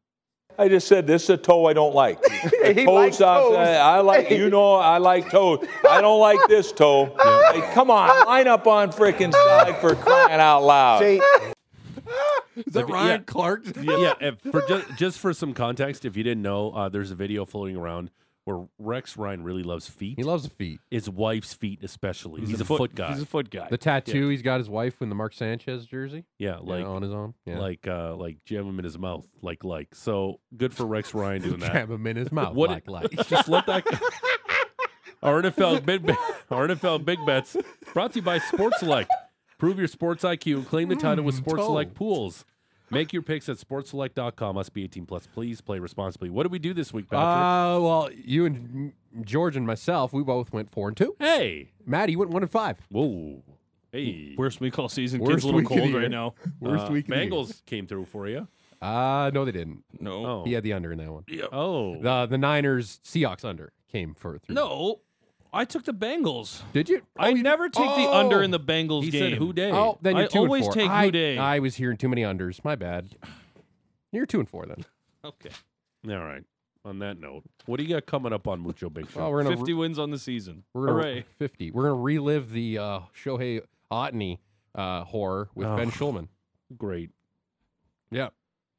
[0.58, 2.22] I just said this is a toe I don't like.
[2.46, 3.58] The He toes likes I- toes.
[3.58, 5.66] I like you know I like toes.
[5.90, 7.16] I don't like this toe.
[7.52, 11.00] Hey, come on, line up on freaking side for crying out loud.
[11.02, 11.22] See,
[12.56, 13.26] Is that If- Ryan yeah.
[13.26, 13.64] Clark?
[13.82, 17.16] yeah, if, for just, just for some context, if you didn't know, uh, there's a
[17.16, 18.10] video floating around
[18.46, 20.18] where Rex Ryan really loves feet.
[20.18, 20.80] He loves the feet.
[20.90, 22.42] his wife's feet, especially.
[22.46, 23.10] He's, a foot, guy.
[23.12, 23.68] He's a foot guy.
[23.70, 26.26] The tattoo he's got his wife in the Mark Sanchez jersey.
[26.40, 27.34] yeah, Like like on his own.
[27.46, 27.60] Yeah.
[27.60, 31.42] like uh like jam him in his mouth like like so good for rex ryan
[31.42, 32.54] doing that jam him in his mouth.
[32.54, 33.12] What like, it- like.
[33.28, 33.98] just let that go.
[35.24, 36.18] our nfl big bet
[36.52, 37.58] our nfl big bets
[37.94, 39.10] brought to you by sports select
[39.58, 41.68] prove your sports iq and claim the title with Mm, sports toe.
[41.68, 42.46] select pools
[42.92, 46.60] make your picks at sportselect.com must be 18 plus please play responsibly what did we
[46.60, 50.88] do this week patrick Uh, well, you and George and myself, we both went four
[50.90, 51.16] and two.
[51.20, 52.78] hey Matty, you went one and five.
[52.90, 53.42] whoa
[53.92, 55.22] hey Worst week all season.
[55.22, 56.34] Worst Kids a little week of the cold right now.
[56.60, 57.06] Worst Uh, week.
[57.06, 57.30] of the year.
[57.32, 58.48] bengals came through for you
[58.82, 59.84] Uh, no, they didn't.
[60.00, 60.26] No.
[60.26, 61.24] oh He had the under in that one.
[61.54, 64.54] oh The the Niners Seahawks under came for three.
[64.56, 65.00] No.
[65.56, 66.62] I took the Bengals.
[66.74, 67.02] did you?
[67.18, 68.14] I Oh, you- never take the Oh!
[68.20, 69.32] under in the Bengals he game.
[69.32, 70.74] said who day Oh, then you're I two and always four.
[70.74, 71.38] take I, Houday.
[71.38, 72.64] I was hearing too many unders.
[72.64, 73.16] My bad.
[74.12, 74.86] You're two and four then.
[75.24, 75.50] Okay.
[76.08, 76.44] all right
[76.86, 79.42] on that note what do you got coming up on mucho big show Well, we're
[79.44, 80.64] gonna 50 wins on the season.
[80.74, 81.26] we're gonna Hooray.
[81.40, 81.72] fifty.
[81.72, 84.38] We're gonna relive the uh, Shohei Otney
[84.76, 85.90] uh, horror with Ben Oh.
[85.92, 86.28] Schulman.
[86.78, 87.10] great
[88.12, 88.30] Yeah,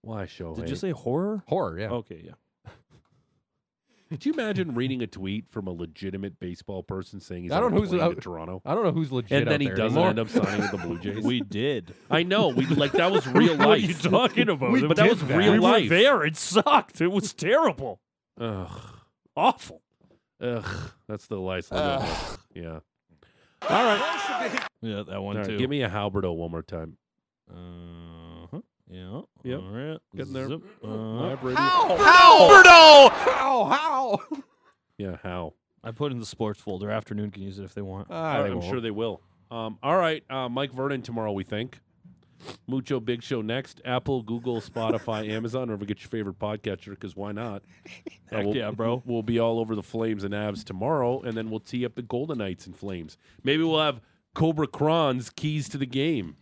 [0.03, 1.43] why show Did you say horror?
[1.49, 1.79] horror.
[1.81, 1.89] Yeah.
[1.91, 2.33] Okay, yeah.
[4.09, 7.73] Could you imagine reading a tweet from a legitimate baseball person saying he's I don't
[7.73, 8.63] know who's- plane uh, to Toronto?
[8.65, 9.33] I don't know who's legit.
[9.33, 10.11] And then out he there doesn't anymore.
[10.11, 11.25] end up signing with the Blue Jays.
[11.25, 11.93] We did.
[12.11, 12.49] I know.
[12.49, 13.59] We like that was real life.
[13.59, 14.71] What are you talking about?
[14.71, 15.83] We but that was did real we life.
[15.85, 16.25] were there.
[16.25, 17.01] It sucked.
[17.01, 18.01] It was terrible.
[18.41, 18.71] Ugh,
[19.35, 19.83] Awful.
[20.41, 20.91] ugh.
[21.09, 22.03] That's the last limit.
[22.55, 22.79] Yeah.
[23.69, 24.61] All right.
[24.83, 25.59] Yeah, that one right, too.
[25.59, 26.97] give me a Halberto one more time.
[27.51, 28.16] Uh-huh.
[28.91, 29.23] Yeah.
[29.43, 29.61] Yep.
[29.61, 29.99] All right.
[30.15, 30.49] Getting there.
[30.49, 30.63] Zip.
[30.83, 31.61] Uh, Live radio.
[31.61, 33.15] Alberto!
[33.15, 33.65] How?
[33.65, 34.21] How?
[34.99, 35.17] Yeah.
[35.23, 35.55] How?
[35.83, 36.91] I put in the sports folder.
[36.91, 38.09] Afternoon can use it if they want.
[38.09, 38.65] They I'm won't.
[38.65, 39.21] sure they will.
[39.51, 40.25] Um, all right.
[40.31, 41.33] Uh, Mike Vernon tomorrow.
[41.33, 41.81] We think.
[42.67, 43.81] Mucho Big Show next.
[43.85, 47.63] Apple, Google, Spotify, Amazon, or get your favorite podcatcher because why not?
[48.33, 49.05] Uh, Heck we'll, yeah, bro.
[49.07, 52.03] We'll be all over the Flames and Avs tomorrow, and then we'll tee up the
[52.03, 53.17] Golden Knights and Flames.
[53.45, 54.01] Maybe we'll have
[54.35, 56.35] Cobra Krahn's keys to the game.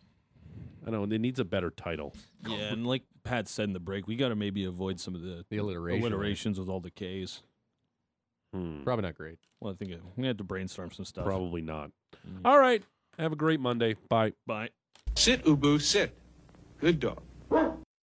[0.86, 1.14] I don't know.
[1.14, 2.14] It needs a better title.
[2.46, 5.22] Yeah, and like Pat said in the break, we got to maybe avoid some of
[5.22, 6.02] the The alliteration.
[6.02, 6.12] right?
[6.12, 7.42] alliterations with all the K's.
[8.52, 8.82] Hmm.
[8.84, 9.38] Probably not great.
[9.60, 11.24] Well, I think uh, we had to brainstorm some stuff.
[11.24, 11.90] Probably not.
[12.28, 12.40] Mm.
[12.44, 12.82] All right.
[13.18, 13.94] Have a great Monday.
[14.08, 14.32] Bye.
[14.46, 14.68] Bye.
[15.16, 16.16] Sit, Ubu, sit.
[16.78, 17.22] Good dog.